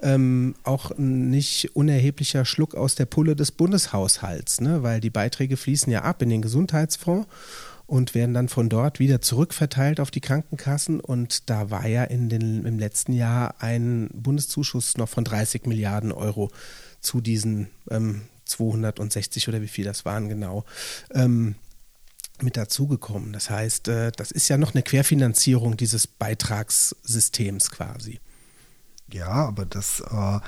[0.00, 4.82] ähm, auch ein nicht unerheblicher Schluck aus der Pulle des Bundeshaushalts, ne?
[4.82, 7.26] weil die Beiträge fließen ja ab in den Gesundheitsfonds
[7.88, 11.00] und werden dann von dort wieder zurückverteilt auf die Krankenkassen.
[11.00, 16.12] Und da war ja in den, im letzten Jahr ein Bundeszuschuss noch von 30 Milliarden
[16.12, 16.50] Euro
[17.00, 20.64] zu diesen ähm, 260 oder wie viel das waren genau.
[21.14, 21.54] Ähm,
[22.42, 23.32] mit dazugekommen.
[23.32, 28.20] Das heißt, äh, das ist ja noch eine Querfinanzierung dieses Beitragssystems quasi.
[29.10, 30.40] Ja, aber das, äh,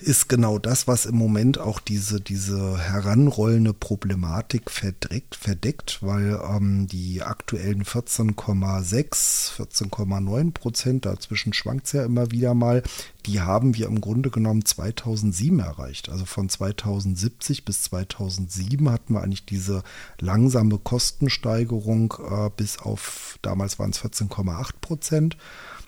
[0.00, 6.88] ist genau das, was im Moment auch diese, diese heranrollende Problematik verdeckt, verdeckt weil ähm,
[6.88, 12.82] die aktuellen 14,6, 14,9 Prozent, dazwischen schwankt es ja immer wieder mal,
[13.26, 16.08] die haben wir im Grunde genommen 2007 erreicht.
[16.08, 19.82] Also von 2070 bis 2007 hatten wir eigentlich diese
[20.20, 25.36] langsame Kostensteigerung äh, bis auf, damals waren es 14,8 Prozent.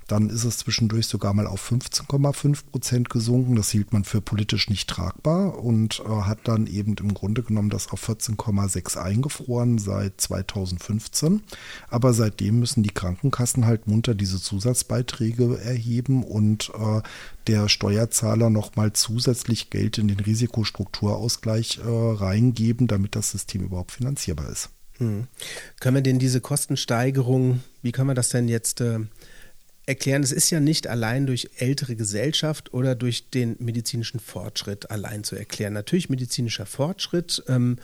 [0.06, 3.56] Dann ist es zwischendurch sogar mal auf 15,5 Prozent gesunken.
[3.56, 7.70] Das hielt man für politisch nicht tragbar und äh, hat dann eben im Grunde genommen
[7.70, 11.42] das auf 14,6 eingefroren seit 2015.
[11.88, 17.02] Aber seitdem müssen die Krankenkassen halt munter diese Zusatzbeiträge erheben und äh,
[17.46, 24.48] der Steuerzahler nochmal zusätzlich Geld in den Risikostrukturausgleich äh, reingeben, damit das System überhaupt finanzierbar
[24.48, 24.70] ist.
[24.98, 25.26] Hm.
[25.80, 29.00] Können wir denn diese Kostensteigerung, wie können wir das denn jetzt äh,
[29.86, 35.24] erklären, es ist ja nicht allein durch ältere Gesellschaft oder durch den medizinischen Fortschritt allein
[35.24, 35.72] zu erklären.
[35.72, 37.78] Natürlich medizinischer Fortschritt ähm,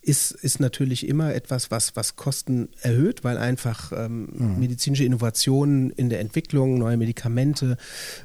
[0.00, 4.60] ist, ist natürlich immer etwas, was, was Kosten erhöht, weil einfach ähm, mhm.
[4.60, 7.76] medizinische Innovationen in der Entwicklung, neue Medikamente,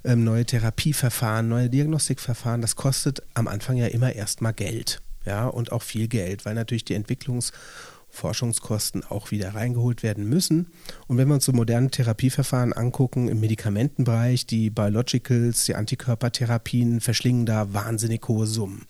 [0.03, 5.01] ähm, neue Therapieverfahren, neue Diagnostikverfahren, das kostet am Anfang ja immer erstmal Geld.
[5.25, 7.51] Ja, und auch viel Geld, weil natürlich die Entwicklungs-
[8.11, 10.67] Forschungskosten auch wieder reingeholt werden müssen.
[11.07, 17.45] Und wenn wir uns so moderne Therapieverfahren angucken im Medikamentenbereich, die Biologicals, die Antikörpertherapien verschlingen
[17.45, 18.85] da wahnsinnig hohe Summen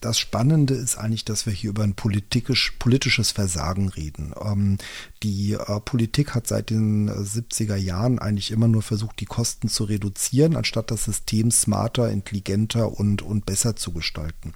[0.00, 4.32] das Spannende ist eigentlich, dass wir hier über ein politisch, politisches Versagen reden.
[4.42, 4.78] Ähm,
[5.22, 9.84] die äh, Politik hat seit den 70er Jahren eigentlich immer nur versucht, die Kosten zu
[9.84, 14.52] reduzieren, anstatt das System smarter, intelligenter und, und besser zu gestalten.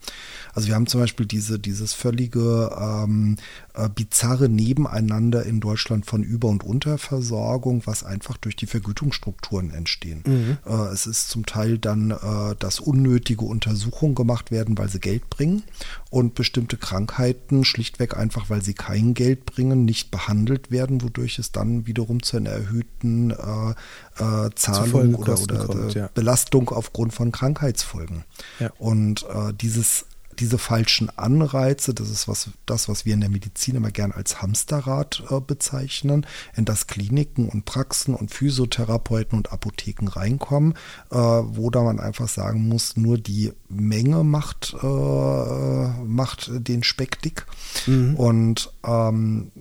[0.54, 3.36] Also wir haben zum Beispiel diese, dieses völlige ähm,
[3.80, 10.22] äh, bizarre Nebeneinander in Deutschland von Über- und Unterversorgung, was einfach durch die Vergütungsstrukturen entstehen.
[10.26, 10.58] Mhm.
[10.66, 15.30] Äh, es ist zum Teil dann, äh, dass unnötige Untersuchungen gemacht werden, weil sie Geld
[15.30, 15.62] bringen
[16.10, 21.52] und bestimmte Krankheiten schlichtweg einfach, weil sie kein Geld bringen, nicht behandelt werden, wodurch es
[21.52, 23.74] dann wiederum zu einer erhöhten äh,
[24.18, 26.10] äh, Zahlung oder, oder kommt, ja.
[26.12, 28.24] Belastung aufgrund von Krankheitsfolgen.
[28.58, 28.70] Ja.
[28.78, 30.06] Und äh, dieses
[30.40, 34.40] diese falschen Anreize, das ist was, das, was wir in der Medizin immer gern als
[34.42, 36.26] Hamsterrad äh, bezeichnen,
[36.56, 40.74] in das Kliniken und Praxen und Physiotherapeuten und Apotheken reinkommen,
[41.10, 47.20] äh, wo da man einfach sagen muss, nur die Menge macht, äh, macht den Speck
[47.22, 47.46] dick.
[47.86, 48.16] Mhm.
[48.16, 49.52] Und ähm,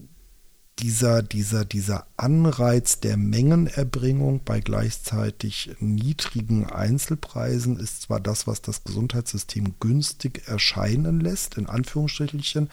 [0.82, 8.84] dieser, dieser, dieser Anreiz der Mengenerbringung bei gleichzeitig niedrigen Einzelpreisen ist zwar das, was das
[8.84, 12.70] Gesundheitssystem günstig erscheinen lässt, in Anführungsstrichen,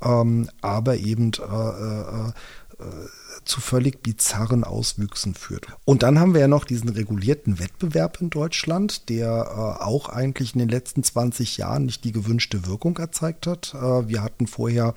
[0.00, 3.08] ähm, aber eben äh, äh, äh
[3.44, 5.66] zu völlig bizarren Auswüchsen führt.
[5.84, 10.54] Und dann haben wir ja noch diesen regulierten Wettbewerb in Deutschland, der äh, auch eigentlich
[10.54, 13.74] in den letzten 20 Jahren nicht die gewünschte Wirkung erzeigt hat.
[13.74, 14.94] Äh, wir hatten vorher,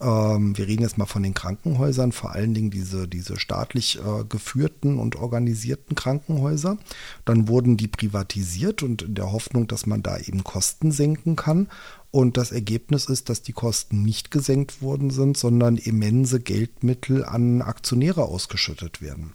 [0.00, 4.24] ähm, wir reden jetzt mal von den Krankenhäusern, vor allen Dingen diese, diese staatlich äh,
[4.28, 6.78] geführten und organisierten Krankenhäuser.
[7.24, 11.68] Dann wurden die privatisiert und in der Hoffnung, dass man da eben Kosten senken kann.
[12.10, 17.60] Und das Ergebnis ist, dass die Kosten nicht gesenkt worden sind, sondern immense Geldmittel an
[17.60, 19.34] Aktionäre ausgeschüttet werden.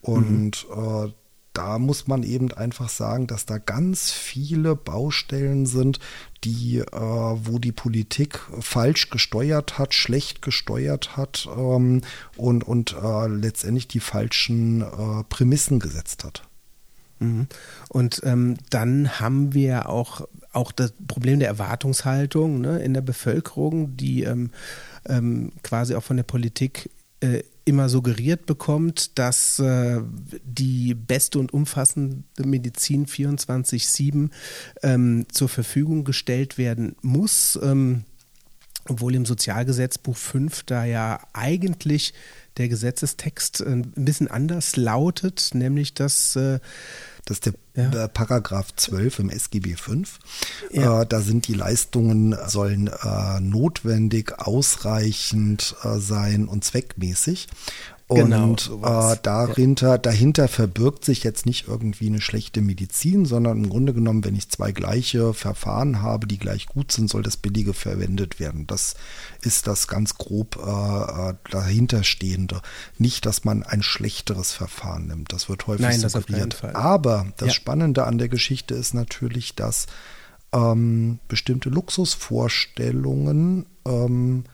[0.00, 1.06] Und mhm.
[1.06, 1.12] äh,
[1.52, 6.00] da muss man eben einfach sagen, dass da ganz viele Baustellen sind,
[6.44, 12.00] die, äh, wo die Politik falsch gesteuert hat, schlecht gesteuert hat ähm,
[12.36, 16.42] und, und äh, letztendlich die falschen äh, Prämissen gesetzt hat.
[17.20, 17.46] Mhm.
[17.88, 23.96] Und ähm, dann haben wir auch auch das Problem der Erwartungshaltung ne, in der Bevölkerung,
[23.96, 24.50] die ähm,
[25.06, 30.00] ähm, quasi auch von der Politik äh, immer suggeriert bekommt, dass äh,
[30.44, 34.30] die beste und umfassende Medizin 24-7
[34.82, 37.58] ähm, zur Verfügung gestellt werden muss.
[37.62, 38.04] Ähm,
[38.88, 42.14] obwohl im Sozialgesetzbuch 5 da ja eigentlich
[42.56, 46.58] der Gesetzestext äh, ein bisschen anders lautet, nämlich dass äh,
[47.24, 48.08] das ist der ja.
[48.08, 50.18] Paragraph 12 im SGB 5.
[50.72, 51.02] Ja.
[51.02, 57.48] Äh, da sind die Leistungen, sollen äh, notwendig, ausreichend äh, sein und zweckmäßig.
[58.14, 59.98] Genau, und äh, dahinter, ja.
[59.98, 64.48] dahinter verbirgt sich jetzt nicht irgendwie eine schlechte Medizin, sondern im Grunde genommen, wenn ich
[64.48, 68.66] zwei gleiche Verfahren habe, die gleich gut sind, soll das billige verwendet werden.
[68.66, 68.94] Das
[69.40, 72.62] ist das ganz grob äh, äh dahinterstehende.
[72.98, 75.32] Nicht, dass man ein schlechteres Verfahren nimmt.
[75.32, 76.58] Das wird häufig Nein, suggeriert.
[76.62, 77.54] Das Aber das ja.
[77.54, 79.86] Spannende an der Geschichte ist natürlich, dass
[80.52, 84.44] ähm, bestimmte Luxusvorstellungen ähm,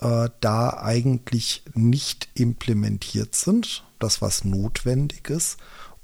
[0.00, 5.56] äh, da eigentlich nicht implementiert sind, das was notwendig ist.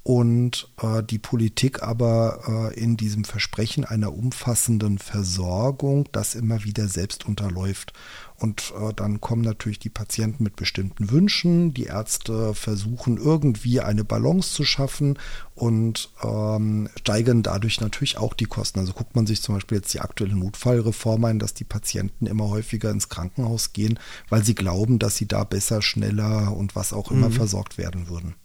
[0.03, 6.89] Und äh, die Politik aber äh, in diesem Versprechen einer umfassenden Versorgung das immer wieder
[6.89, 7.93] selbst unterläuft.
[8.37, 11.73] Und äh, dann kommen natürlich die Patienten mit bestimmten Wünschen.
[11.73, 15.17] Die Ärzte versuchen irgendwie eine Balance zu schaffen
[15.55, 18.79] und ähm, steigern dadurch natürlich auch die Kosten.
[18.79, 22.49] Also guckt man sich zum Beispiel jetzt die aktuelle Notfallreform ein, dass die Patienten immer
[22.49, 27.09] häufiger ins Krankenhaus gehen, weil sie glauben, dass sie da besser, schneller und was auch
[27.09, 27.33] immer mhm.
[27.33, 28.35] versorgt werden würden.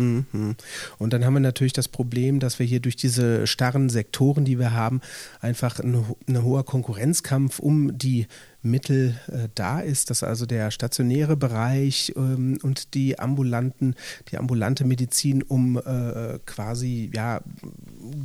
[0.00, 0.56] Mhm.
[0.98, 4.58] Und dann haben wir natürlich das Problem, dass wir hier durch diese starren Sektoren, die
[4.58, 5.00] wir haben,
[5.40, 8.26] einfach ein, ein hoher Konkurrenzkampf um die
[8.62, 13.94] Mittel äh, da ist, dass also der stationäre Bereich ähm, und die ambulanten,
[14.30, 17.40] die ambulante Medizin um äh, quasi ja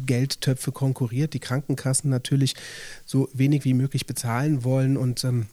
[0.05, 2.55] Geldtöpfe konkurriert, die Krankenkassen natürlich
[3.05, 5.47] so wenig wie möglich bezahlen wollen und ähm,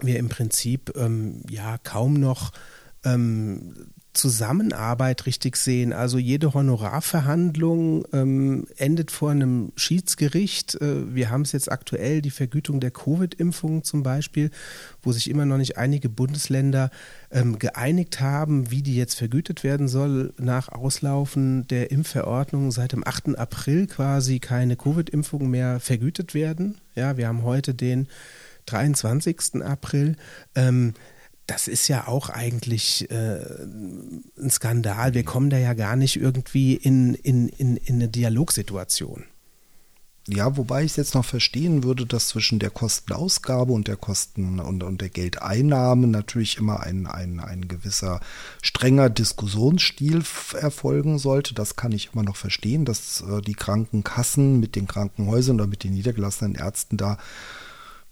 [0.00, 2.52] wir im Prinzip ähm, ja kaum noch
[3.04, 3.74] ähm,
[4.16, 5.92] Zusammenarbeit richtig sehen.
[5.92, 10.74] Also jede Honorarverhandlung ähm, endet vor einem Schiedsgericht.
[10.80, 14.50] Äh, wir haben es jetzt aktuell, die Vergütung der Covid-Impfung zum Beispiel,
[15.02, 16.90] wo sich immer noch nicht einige Bundesländer
[17.30, 22.72] ähm, geeinigt haben, wie die jetzt vergütet werden soll nach Auslaufen der Impfverordnung.
[22.72, 23.38] Seit dem 8.
[23.38, 26.78] April quasi keine Covid-Impfungen mehr vergütet werden.
[26.94, 28.08] Ja, wir haben heute den
[28.66, 29.62] 23.
[29.62, 30.16] April.
[30.54, 30.94] Ähm,
[31.46, 33.40] das ist ja auch eigentlich äh,
[34.38, 35.14] ein Skandal.
[35.14, 39.24] Wir kommen da ja gar nicht irgendwie in, in, in, in eine Dialogsituation.
[40.28, 44.58] Ja, wobei ich es jetzt noch verstehen würde, dass zwischen der Kostenausgabe und der Kosten
[44.58, 48.20] und, und der Geldeinnahme natürlich immer ein, ein, ein gewisser
[48.60, 50.24] strenger Diskussionsstil
[50.60, 51.54] erfolgen sollte.
[51.54, 55.84] Das kann ich immer noch verstehen, dass äh, die Krankenkassen mit den Krankenhäusern oder mit
[55.84, 57.18] den niedergelassenen Ärzten da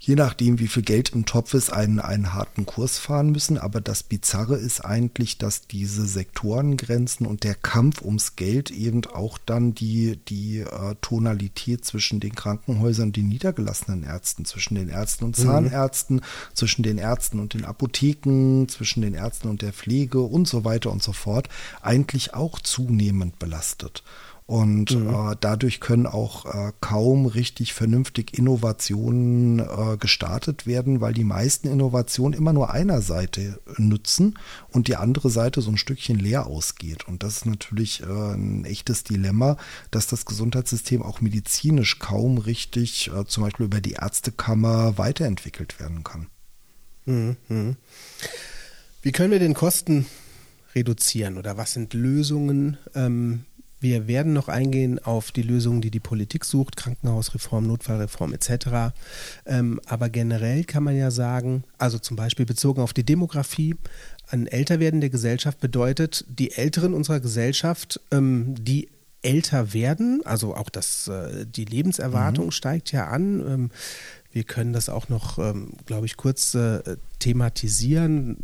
[0.06, 3.56] je nachdem, wie viel Geld im Topf ist, einen, einen harten Kurs fahren müssen.
[3.56, 9.38] Aber das Bizarre ist eigentlich, dass diese Sektorengrenzen und der Kampf ums Geld eben auch
[9.38, 15.24] dann die, die äh, Tonalität zwischen den Krankenhäusern und den niedergelassenen Ärzten, zwischen den Ärzten
[15.24, 15.42] und mhm.
[15.42, 16.22] Zahnärzten, mhm.
[16.52, 20.92] zwischen den Ärzten und den Apotheken, zwischen den Ärzten und der Pflege und so weiter
[20.92, 21.48] und so fort,
[21.80, 24.02] eigentlich auch zunehmend belastet.
[24.46, 25.08] Und mhm.
[25.08, 31.66] äh, dadurch können auch äh, kaum richtig vernünftig Innovationen äh, gestartet werden, weil die meisten
[31.66, 34.38] Innovationen immer nur einer Seite nützen
[34.70, 37.08] und die andere Seite so ein Stückchen leer ausgeht.
[37.08, 39.56] Und das ist natürlich äh, ein echtes Dilemma,
[39.90, 46.04] dass das Gesundheitssystem auch medizinisch kaum richtig, äh, zum Beispiel über die Ärztekammer, weiterentwickelt werden
[46.04, 46.26] kann.
[47.06, 47.76] Mhm.
[49.00, 50.04] Wie können wir den Kosten
[50.74, 52.76] reduzieren oder was sind Lösungen?
[52.94, 53.46] Ähm
[53.80, 58.94] wir werden noch eingehen auf die Lösungen, die die Politik sucht, Krankenhausreform, Notfallreform etc.
[59.46, 63.76] Ähm, aber generell kann man ja sagen, also zum Beispiel bezogen auf die Demografie,
[64.28, 68.88] ein Älterwerden der Gesellschaft bedeutet, die Älteren unserer Gesellschaft, ähm, die
[69.24, 72.50] älter werden, also auch das, äh, die Lebenserwartung mhm.
[72.52, 73.70] steigt ja an.
[74.34, 78.36] Wir können das auch noch, ähm, glaube ich, kurz äh, thematisieren.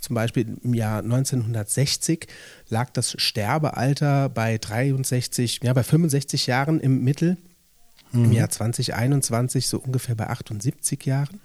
[0.00, 2.28] Zum Beispiel im Jahr 1960
[2.70, 7.36] lag das Sterbealter bei 63, ja, bei 65 Jahren im Mittel.
[8.12, 8.24] Mhm.
[8.24, 11.40] Im Jahr 2021 so ungefähr bei 78 Jahren.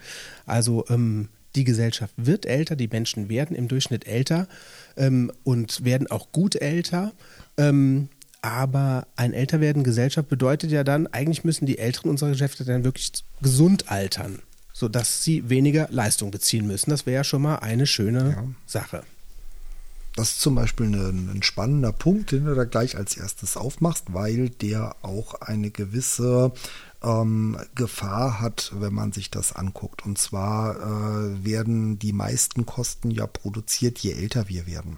[0.46, 4.48] Also ähm, die Gesellschaft wird älter, die Menschen werden im Durchschnitt älter
[4.96, 7.12] ähm, und werden auch gut älter.
[7.58, 8.08] Ähm,
[8.42, 13.12] aber ein Älterwerden Gesellschaft bedeutet ja dann, eigentlich müssen die Älteren unserer Geschäfte dann wirklich
[13.42, 14.40] gesund altern,
[14.74, 16.90] sodass sie weniger Leistung beziehen müssen.
[16.90, 18.44] Das wäre ja schon mal eine schöne ja.
[18.66, 19.04] Sache.
[20.16, 24.06] Das ist zum Beispiel ein, ein, spannender Punkt, den du da gleich als erstes aufmachst,
[24.10, 26.52] weil der auch eine gewisse
[27.02, 30.06] ähm, Gefahr hat, wenn man sich das anguckt.
[30.06, 34.98] Und zwar äh, werden die meisten Kosten ja produziert, je älter wir werden.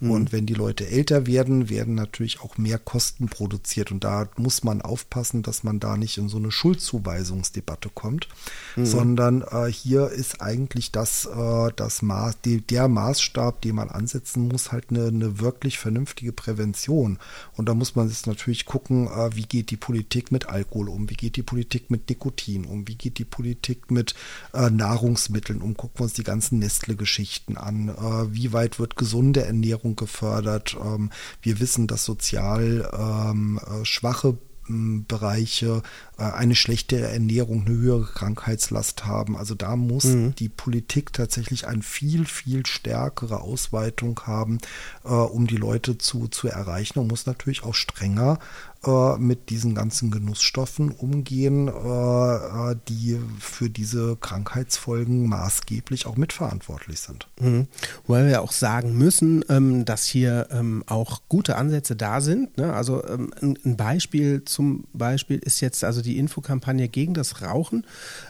[0.00, 0.10] Mhm.
[0.10, 3.92] Und wenn die Leute älter werden, werden natürlich auch mehr Kosten produziert.
[3.92, 8.28] Und da muss man aufpassen, dass man da nicht in so eine Schuldzuweisungsdebatte kommt,
[8.76, 8.86] mhm.
[8.86, 14.48] sondern äh, hier ist eigentlich das, äh, das Maß, die, der Maßstab, den man ansetzen
[14.48, 17.18] muss, halt eine, eine wirklich vernünftige Prävention.
[17.56, 21.10] Und da muss man jetzt natürlich gucken, äh, wie geht die Politik mit Alkohol um,
[21.10, 24.14] wie geht die Politik mit Nikotin um, wie geht die Politik mit
[24.54, 29.44] äh, Nahrungsmitteln um, gucken wir uns die ganzen Nestle-Geschichten an, äh, wie weit wird gesunde
[29.44, 30.76] Ernährung Bildung gefördert.
[30.82, 31.10] Ähm,
[31.42, 34.38] wir wissen, dass sozial ähm, äh, schwache
[34.72, 35.82] Bereiche
[36.24, 39.36] eine schlechte Ernährung, eine höhere Krankheitslast haben.
[39.36, 40.34] Also da muss mhm.
[40.36, 44.58] die Politik tatsächlich eine viel, viel stärkere Ausweitung haben,
[45.04, 48.38] äh, um die Leute zu, zu erreichen und muss natürlich auch strenger
[48.86, 57.00] äh, mit diesen ganzen Genussstoffen umgehen, äh, äh, die für diese Krankheitsfolgen maßgeblich auch mitverantwortlich
[57.00, 57.28] sind.
[57.38, 57.66] Mhm.
[58.06, 62.56] Wobei wir auch sagen müssen, ähm, dass hier ähm, auch gute Ansätze da sind.
[62.56, 62.72] Ne?
[62.72, 67.86] Also ähm, ein, ein, Beispiel zum Beispiel ist jetzt also die Infokampagne gegen das Rauchen.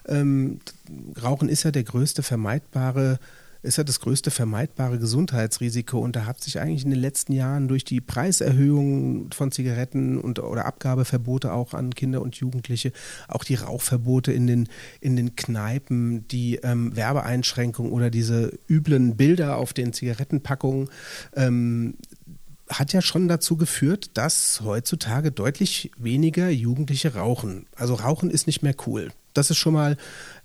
[0.07, 0.61] Ähm,
[1.23, 3.19] Rauchen ist ja der größte vermeidbare
[3.63, 7.69] ist ja das größte vermeidbare Gesundheitsrisiko und da hat sich eigentlich in den letzten Jahren
[7.69, 12.93] durch die Preiserhöhungen von Zigaretten und oder Abgabeverbote auch an Kinder und Jugendliche,
[13.29, 14.69] auch die Rauchverbote in den,
[15.01, 20.89] in den Kneipen, die ähm, Werbeeinschränkungen oder diese üblen Bilder auf den Zigarettenpackungen
[21.37, 21.97] ähm,
[22.71, 27.67] hat ja schon dazu geführt, dass heutzutage deutlich weniger Jugendliche rauchen.
[27.77, 29.13] Also Rauchen ist nicht mehr cool.
[29.35, 29.97] Das ist schon mal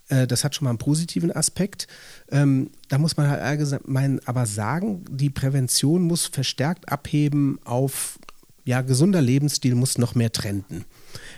[0.10, 1.88] äh, das hat schon mal einen positiven Aspekt.
[2.30, 8.20] Ähm, da muss man halt allgemein aber sagen, die Prävention muss verstärkt abheben auf,
[8.64, 10.86] ja, gesunder Lebensstil muss noch mehr trenden.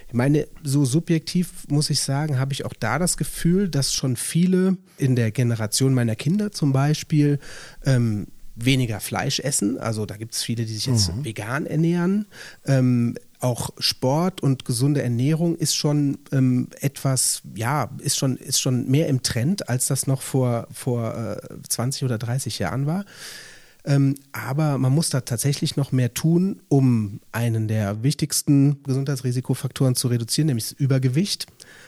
[0.07, 4.15] Ich meine, so subjektiv muss ich sagen, habe ich auch da das Gefühl, dass schon
[4.15, 7.39] viele in der Generation meiner Kinder zum Beispiel
[7.85, 8.27] ähm,
[8.57, 9.77] weniger Fleisch essen.
[9.77, 11.25] Also da gibt es viele, die sich jetzt mhm.
[11.25, 12.25] vegan ernähren.
[12.65, 18.89] Ähm, auch Sport und gesunde Ernährung ist schon ähm, etwas, ja, ist schon, ist schon
[18.89, 23.05] mehr im Trend, als das noch vor, vor äh, 20 oder 30 Jahren war.
[23.85, 30.09] Ähm, aber man muss da tatsächlich noch mehr tun, um einen der wichtigsten Gesundheitsrisikofaktoren zu
[30.09, 31.45] reduzieren, nämlich das Übergewicht,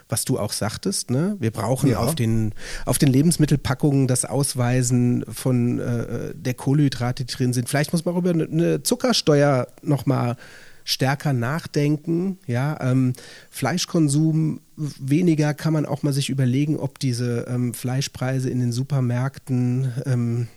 [0.10, 1.12] was du auch sagtest.
[1.12, 1.38] Ne?
[1.39, 1.99] Wir brauchen ja.
[1.99, 2.53] auf, den,
[2.86, 7.70] auf den Lebensmittelpackungen das Ausweisen von äh, der Kohlenhydrate, die drin sind.
[7.70, 10.36] Vielleicht muss man auch über eine Zuckersteuer nochmal
[10.84, 12.39] stärker nachdenken.
[12.47, 13.14] Ja, ähm,
[13.51, 19.93] Fleischkonsum weniger kann man auch mal sich überlegen, ob diese ähm, Fleischpreise in den Supermärkten
[20.07, 20.47] ähm,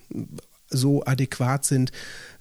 [0.70, 1.92] so adäquat sind.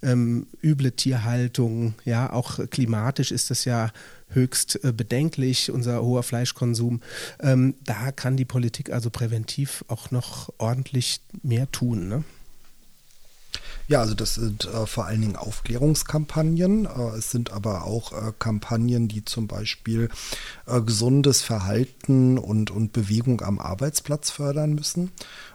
[0.02, 3.92] Ähm, üble Tierhaltung, ja, auch klimatisch ist das ja
[4.34, 7.02] höchst äh, bedenklich, unser hoher Fleischkonsum.
[7.40, 12.08] Ähm, da kann die Politik also präventiv auch noch ordentlich mehr tun.
[12.08, 12.24] Ne?
[13.88, 16.86] Ja, also das sind äh, vor allen Dingen Aufklärungskampagnen.
[16.86, 20.10] Äh, es sind aber auch äh, Kampagnen, die zum Beispiel
[20.66, 25.12] äh, gesundes Verhalten und, und Bewegung am Arbeitsplatz fördern müssen.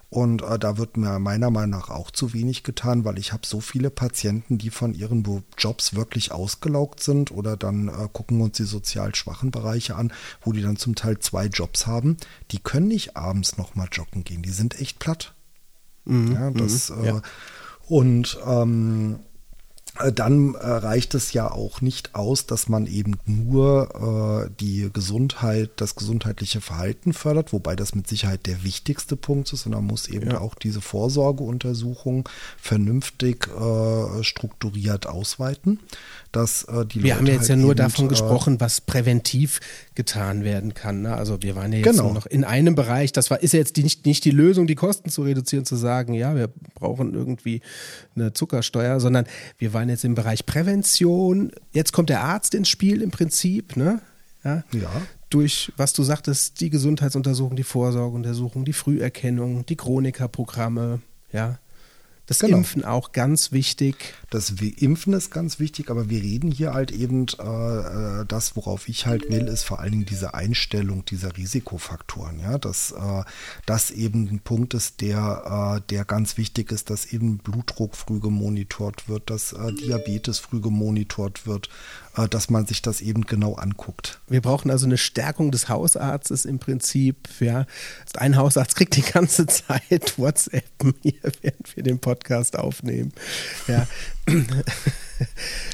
[0.08, 3.44] Und äh, da wird mir meiner Meinung nach auch zu wenig getan, weil ich habe
[3.44, 5.26] so viele Patienten, die von ihren
[5.58, 10.12] Jobs wirklich ausgelaugt sind oder dann äh, gucken wir uns die sozial schwachen Bereiche an,
[10.42, 12.16] wo die dann zum Teil zwei Jobs haben.
[12.52, 14.42] Die können nicht abends nochmal joggen gehen.
[14.42, 15.34] Die sind echt platt.
[16.04, 17.22] Mhm, ja, das, mhm, ja.
[17.88, 19.35] Und ähm, äh,
[20.12, 25.70] dann äh, reicht es ja auch nicht aus, dass man eben nur äh, die Gesundheit,
[25.76, 30.30] das gesundheitliche Verhalten fördert, wobei das mit Sicherheit der wichtigste Punkt ist, sondern muss eben
[30.30, 30.40] ja.
[30.40, 32.28] auch diese Vorsorgeuntersuchung
[32.58, 35.80] vernünftig äh, strukturiert ausweiten
[36.36, 38.82] dass äh, die wir Leute haben jetzt halt ja nur eben, davon äh, gesprochen, was
[38.82, 39.60] präventiv
[39.94, 41.02] getan werden kann.
[41.02, 41.14] Ne?
[41.14, 42.12] Also wir waren ja jetzt genau.
[42.12, 44.74] noch in einem Bereich, das war, ist ja jetzt die, nicht, nicht die Lösung, die
[44.74, 47.62] Kosten zu reduzieren, zu sagen, ja, wir brauchen irgendwie
[48.14, 49.24] eine Zuckersteuer, sondern
[49.58, 51.52] wir waren jetzt im Bereich Prävention.
[51.72, 54.00] Jetzt kommt der Arzt ins Spiel im Prinzip, ne?
[54.44, 54.62] Ja.
[54.72, 54.90] ja.
[55.30, 61.00] Durch, was du sagtest, die Gesundheitsuntersuchung, die Vorsorgeuntersuchung, die Früherkennung, die Chronikerprogramme,
[61.32, 61.58] ja.
[62.26, 62.58] Das genau.
[62.58, 64.14] Impfen auch ganz wichtig.
[64.30, 68.88] Das Impfen ist ganz wichtig, aber wir reden hier halt eben, äh, äh, das, worauf
[68.88, 72.40] ich halt will, ist vor allen Dingen diese Einstellung dieser Risikofaktoren.
[72.40, 73.22] Ja, dass äh,
[73.64, 78.18] das eben ein Punkt ist, der, äh, der ganz wichtig ist, dass eben Blutdruck früh
[78.18, 81.68] gemonitort wird, dass äh, Diabetes früh gemonitort wird,
[82.24, 84.20] dass man sich das eben genau anguckt.
[84.28, 87.28] Wir brauchen also eine Stärkung des Hausarztes im Prinzip.
[87.40, 87.66] Ja.
[88.14, 90.64] Ein Hausarzt kriegt die ganze Zeit WhatsApp
[91.02, 93.12] hier, während wir den Podcast aufnehmen.
[93.68, 93.86] Ja.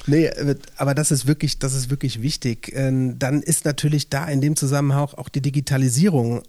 [0.06, 0.30] nee,
[0.76, 2.72] aber das ist wirklich, das ist wirklich wichtig.
[2.74, 6.42] Ähm, dann ist natürlich da in dem Zusammenhang auch die Digitalisierung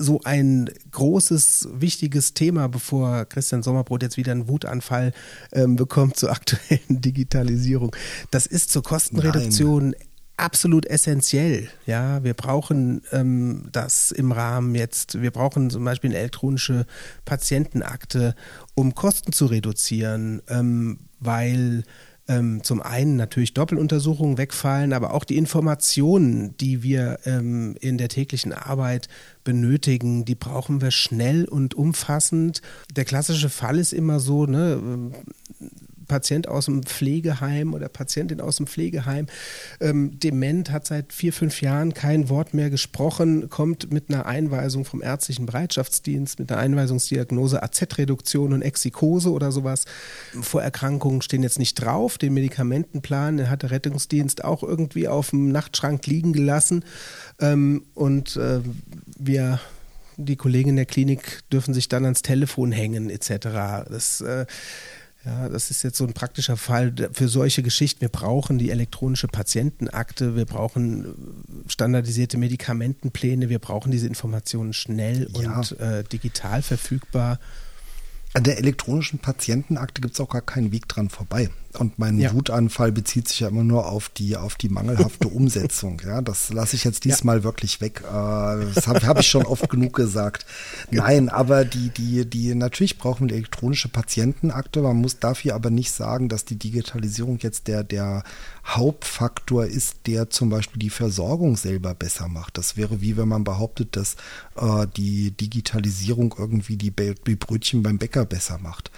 [0.00, 5.12] so ein großes, wichtiges Thema, bevor Christian Sommerbrot jetzt wieder einen Wutanfall
[5.52, 7.94] ähm, bekommt zur aktuellen Digitalisierung.
[8.30, 10.00] Das ist zur Kostenreduktion Nein.
[10.36, 11.68] absolut essentiell.
[11.86, 15.20] Ja, wir brauchen ähm, das im Rahmen jetzt.
[15.20, 16.86] Wir brauchen zum Beispiel eine elektronische
[17.24, 18.34] Patientenakte,
[18.74, 21.84] um Kosten zu reduzieren, ähm, weil
[22.30, 28.08] ähm, zum einen natürlich Doppeluntersuchungen wegfallen, aber auch die Informationen, die wir ähm, in der
[28.08, 29.08] täglichen Arbeit
[29.42, 32.62] benötigen, die brauchen wir schnell und umfassend.
[32.94, 35.10] Der klassische Fall ist immer so, ne,
[36.10, 39.26] Patient aus dem Pflegeheim oder Patientin aus dem Pflegeheim,
[39.80, 44.84] ähm, dement, hat seit vier, fünf Jahren kein Wort mehr gesprochen, kommt mit einer Einweisung
[44.84, 49.84] vom ärztlichen Bereitschaftsdienst, mit einer Einweisungsdiagnose AZ-Reduktion und Exikose oder sowas.
[50.40, 52.18] Vorerkrankungen stehen jetzt nicht drauf.
[52.18, 56.84] Den Medikamentenplan den hat der Rettungsdienst auch irgendwie auf dem Nachtschrank liegen gelassen.
[57.40, 58.60] Ähm, und äh,
[59.16, 59.60] wir
[60.16, 63.88] die Kollegen in der Klinik dürfen sich dann ans Telefon hängen etc.
[63.88, 64.46] Das, äh,
[65.24, 68.00] ja, das ist jetzt so ein praktischer Fall für solche Geschichten.
[68.00, 71.14] Wir brauchen die elektronische Patientenakte, wir brauchen
[71.68, 75.58] standardisierte Medikamentenpläne, wir brauchen diese Informationen schnell ja.
[75.58, 77.38] und äh, digital verfügbar.
[78.32, 81.50] An der elektronischen Patientenakte gibt es auch gar keinen Weg dran vorbei.
[81.78, 82.32] Und mein ja.
[82.32, 86.02] Wutanfall bezieht sich ja immer nur auf die, auf die mangelhafte Umsetzung.
[86.04, 87.44] Ja, das lasse ich jetzt diesmal ja.
[87.44, 88.02] wirklich weg.
[88.04, 88.10] Äh,
[88.74, 90.46] das habe hab ich schon oft genug gesagt.
[90.90, 94.82] Nein, aber die, die, die, natürlich brauchen wir elektronische Patientenakte.
[94.82, 98.24] Man muss dafür aber nicht sagen, dass die Digitalisierung jetzt der, der
[98.66, 102.58] Hauptfaktor ist, der zum Beispiel die Versorgung selber besser macht.
[102.58, 104.16] Das wäre wie wenn man behauptet, dass
[104.56, 108.90] äh, die Digitalisierung irgendwie die, die Brötchen beim Bäcker besser macht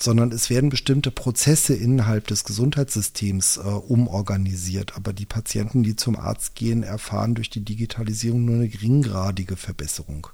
[0.00, 4.96] sondern es werden bestimmte Prozesse innerhalb des Gesundheitssystems äh, umorganisiert.
[4.96, 10.28] Aber die Patienten, die zum Arzt gehen, erfahren durch die Digitalisierung nur eine geringgradige Verbesserung.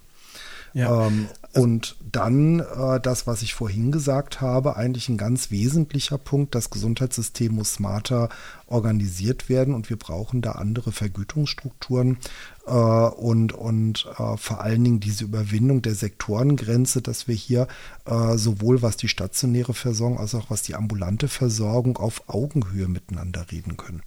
[0.73, 1.07] Ja.
[1.07, 6.55] Ähm, und dann äh, das, was ich vorhin gesagt habe, eigentlich ein ganz wesentlicher Punkt.
[6.55, 8.29] Das Gesundheitssystem muss smarter
[8.67, 12.19] organisiert werden und wir brauchen da andere Vergütungsstrukturen
[12.67, 17.67] äh, und, und äh, vor allen Dingen diese Überwindung der Sektorengrenze, dass wir hier
[18.05, 23.47] äh, sowohl was die stationäre Versorgung als auch was die ambulante Versorgung auf Augenhöhe miteinander
[23.51, 24.03] reden können.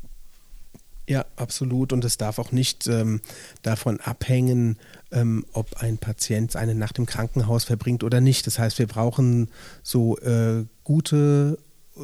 [1.07, 1.91] Ja, absolut.
[1.91, 3.21] Und es darf auch nicht ähm,
[3.61, 4.77] davon abhängen,
[5.11, 8.47] ähm, ob ein Patient eine Nacht im Krankenhaus verbringt oder nicht.
[8.47, 9.49] Das heißt, wir brauchen
[9.81, 11.57] so äh, gute
[11.97, 12.01] äh,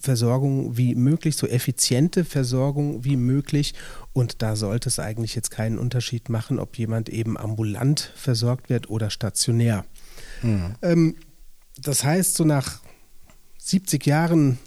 [0.00, 3.74] Versorgung wie möglich, so effiziente Versorgung wie möglich.
[4.12, 8.90] Und da sollte es eigentlich jetzt keinen Unterschied machen, ob jemand eben ambulant versorgt wird
[8.90, 9.86] oder stationär.
[10.42, 10.74] Mhm.
[10.82, 11.16] Ähm,
[11.78, 12.80] das heißt, so nach
[13.58, 14.58] 70 Jahren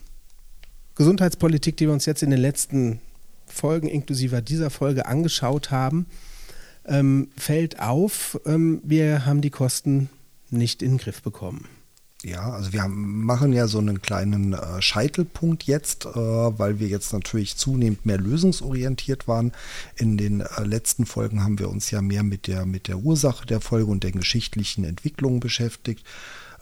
[0.95, 2.99] Gesundheitspolitik, die wir uns jetzt in den letzten
[3.53, 6.07] Folgen inklusive dieser Folge angeschaut haben,
[6.85, 10.09] ähm, fällt auf, ähm, wir haben die Kosten
[10.49, 11.67] nicht in den Griff bekommen.
[12.23, 17.11] Ja, also wir machen ja so einen kleinen äh, Scheitelpunkt jetzt, äh, weil wir jetzt
[17.11, 19.51] natürlich zunehmend mehr lösungsorientiert waren.
[19.97, 23.45] In den äh, letzten Folgen haben wir uns ja mehr mit der, mit der Ursache
[23.45, 26.05] der Folge und den geschichtlichen Entwicklungen beschäftigt.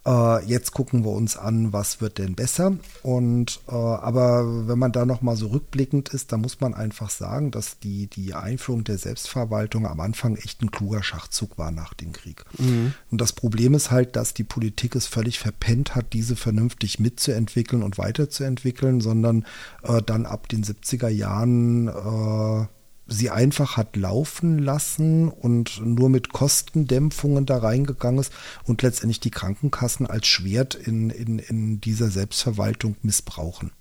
[0.06, 2.74] Äh, jetzt gucken wir uns an, was wird denn besser.
[3.04, 7.10] Und äh, aber wenn man da noch mal so rückblickend ist, dann muss man einfach
[7.10, 11.94] sagen, dass die die Einführung der Selbstverwaltung am Anfang echt ein kluger Schachzug war nach
[11.94, 12.44] dem Krieg.
[12.58, 12.94] Mhm.
[13.12, 17.84] Und das Problem ist halt, dass die Politik es völlig verpennt hat, diese vernünftig mitzuentwickeln
[17.84, 19.46] und weiterzuentwickeln, sondern
[19.84, 22.66] äh, dann ab den 70er Jahren äh,
[23.12, 28.34] sie einfach hat laufen lassen und nur mit Kostendämpfungen da reingegangen ist
[28.64, 33.72] und letztendlich die Krankenkassen als Schwert in, in, in dieser Selbstverwaltung missbrauchen.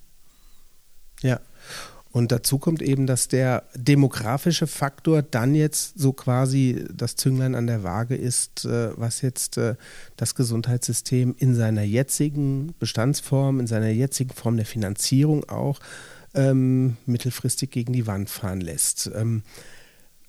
[1.21, 1.39] Ja.
[2.13, 7.67] Und dazu kommt eben, dass der demografische Faktor dann jetzt so quasi das Zünglein an
[7.67, 9.75] der Waage ist, äh, was jetzt äh,
[10.17, 15.79] das Gesundheitssystem in seiner jetzigen Bestandsform, in seiner jetzigen Form der Finanzierung auch
[16.33, 19.11] ähm, mittelfristig gegen die Wand fahren lässt.
[19.13, 19.43] Ähm,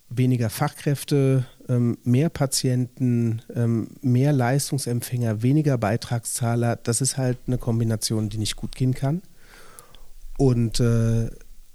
[0.09, 8.29] weniger Fachkräfte, ähm, mehr Patienten, ähm, mehr Leistungsempfänger, weniger Beitragszahler, das ist halt eine Kombination,
[8.29, 9.23] die nicht gut gehen kann.
[10.39, 11.31] Und äh,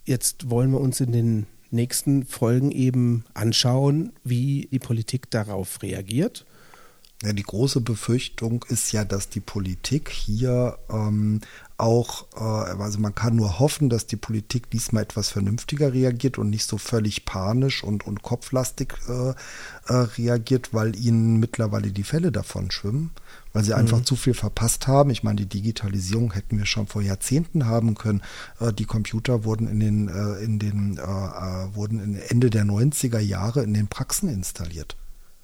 [0.05, 6.45] jetzt wollen wir uns in den nächsten Folgen eben anschauen, wie die Politik darauf reagiert.
[7.23, 11.41] Ja, die große Befürchtung ist ja, dass die Politik hier ähm,
[11.78, 16.49] auch, äh, also man kann nur hoffen, dass die Politik diesmal etwas vernünftiger reagiert und
[16.49, 19.36] nicht so völlig panisch und, und kopflastig äh, äh,
[19.93, 23.11] reagiert, weil ihnen mittlerweile die Fälle davon schwimmen,
[23.53, 23.80] weil sie mhm.
[23.80, 25.11] einfach zu viel verpasst haben.
[25.11, 28.23] Ich meine, die Digitalisierung hätten wir schon vor Jahrzehnten haben können.
[28.59, 33.19] Äh, die Computer wurden in den, äh, in den, äh, äh wurden Ende der 90er
[33.19, 34.97] Jahre in den Praxen installiert.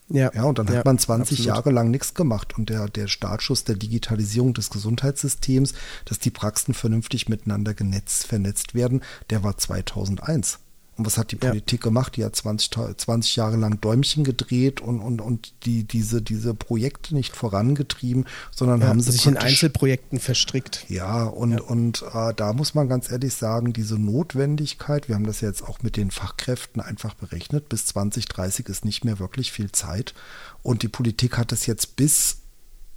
[0.10, 1.46] Ja, ja und dann ja, hat man 20 absolut.
[1.48, 2.58] Jahre lang nichts gemacht.
[2.58, 5.74] Und der, der Startschuss der Digitalisierung des Gesundheitssystems,
[6.06, 10.60] dass die Praxen vernünftig miteinander genetzt, vernetzt werden, der war 2001.
[10.96, 11.84] Und was hat die Politik ja.
[11.86, 12.16] gemacht?
[12.18, 17.16] Die hat 20, 20 Jahre lang Däumchen gedreht und, und, und die, diese, diese Projekte
[17.16, 20.86] nicht vorangetrieben, sondern ja, haben sie sich in Einzelprojekten verstrickt.
[20.90, 21.62] Ja, und, ja.
[21.62, 25.82] und äh, da muss man ganz ehrlich sagen, diese Notwendigkeit, wir haben das jetzt auch
[25.82, 30.14] mit den Fachkräften einfach berechnet, bis 2030 ist nicht mehr wirklich viel Zeit.
[30.62, 32.38] Und die Politik hat es jetzt bis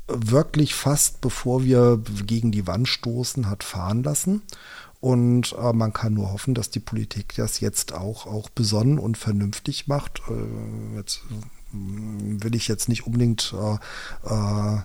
[0.08, 4.42] wirklich fast, bevor wir gegen die Wand stoßen, hat fahren lassen.
[5.00, 9.16] Und äh, man kann nur hoffen, dass die Politik das jetzt auch, auch besonnen und
[9.16, 10.22] vernünftig macht.
[10.28, 13.74] Äh, jetzt äh, will ich jetzt nicht unbedingt äh,
[14.28, 14.78] äh,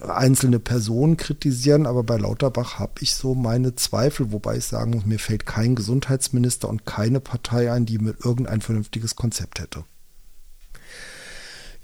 [0.00, 5.06] einzelne Personen kritisieren, aber bei Lauterbach habe ich so meine Zweifel, wobei ich sagen muss,
[5.06, 9.84] mir fällt kein Gesundheitsminister und keine Partei ein, die mit irgendein vernünftiges Konzept hätte.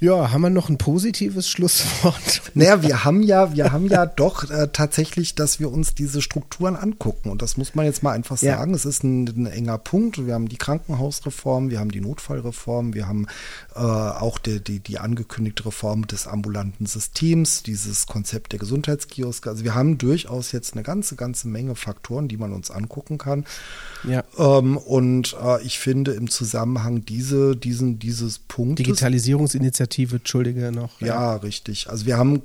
[0.03, 2.43] Ja, haben wir noch ein positives Schlusswort?
[2.55, 6.77] Naja, wir haben ja, wir haben ja doch äh, tatsächlich, dass wir uns diese Strukturen
[6.77, 7.31] angucken.
[7.31, 8.73] Und das muss man jetzt mal einfach sagen.
[8.73, 8.77] Ja.
[8.77, 10.27] Es ist ein, ein, enger Punkt.
[10.27, 13.27] Wir haben die Krankenhausreform, wir haben die Notfallreform, wir haben
[13.75, 19.49] äh, auch die, die, die angekündigte Reform des ambulanten Systems, dieses Konzept der Gesundheitskioske.
[19.49, 23.47] Also wir haben durchaus jetzt eine ganze, ganze Menge Faktoren, die man uns angucken kann.
[24.07, 24.25] Ja.
[24.37, 28.79] Ähm, und äh, ich finde im Zusammenhang diese, diesen, dieses Punkt.
[28.79, 31.01] Digitalisierungsinitiative Initiative, entschuldige noch.
[31.01, 31.89] Ja, ja, richtig.
[31.91, 32.43] Also wir haben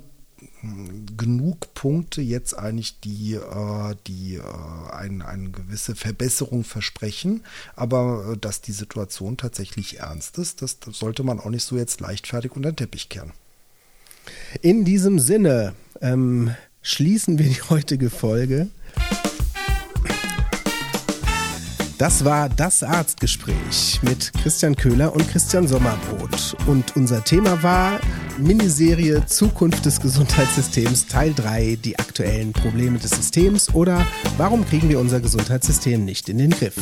[1.16, 7.42] genug Punkte jetzt eigentlich, die, äh, die äh, ein, eine gewisse Verbesserung versprechen,
[7.74, 11.76] aber äh, dass die Situation tatsächlich ernst ist, das, das, sollte man auch nicht so
[11.76, 13.32] jetzt leichtfertig unter den Teppich kehren.
[14.62, 18.68] In diesem Sinne ähm, schließen wir die heutige Folge.
[21.98, 26.56] Das war das Arztgespräch mit Christian Köhler und Christian Sommerbrot.
[26.68, 27.98] Und unser Thema war
[28.38, 35.00] Miniserie Zukunft des Gesundheitssystems Teil 3, die aktuellen Probleme des Systems oder warum kriegen wir
[35.00, 36.76] unser Gesundheitssystem nicht in den Griff.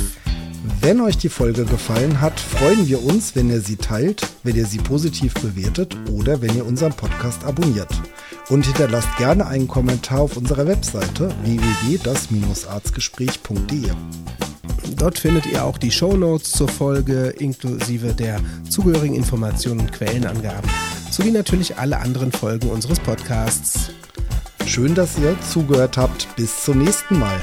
[0.83, 4.67] Wenn euch die Folge gefallen hat, freuen wir uns, wenn ihr sie teilt, wenn ihr
[4.67, 7.89] sie positiv bewertet oder wenn ihr unseren Podcast abonniert.
[8.51, 13.93] Und hinterlasst gerne einen Kommentar auf unserer Webseite www.das-arztgespräch.de.
[14.97, 20.71] Dort findet ihr auch die Show Notes zur Folge inklusive der zugehörigen Informationen und Quellenangaben
[21.11, 23.91] sowie natürlich alle anderen Folgen unseres Podcasts.
[24.67, 26.29] Schön, dass ihr zugehört habt.
[26.37, 27.41] Bis zum nächsten Mal.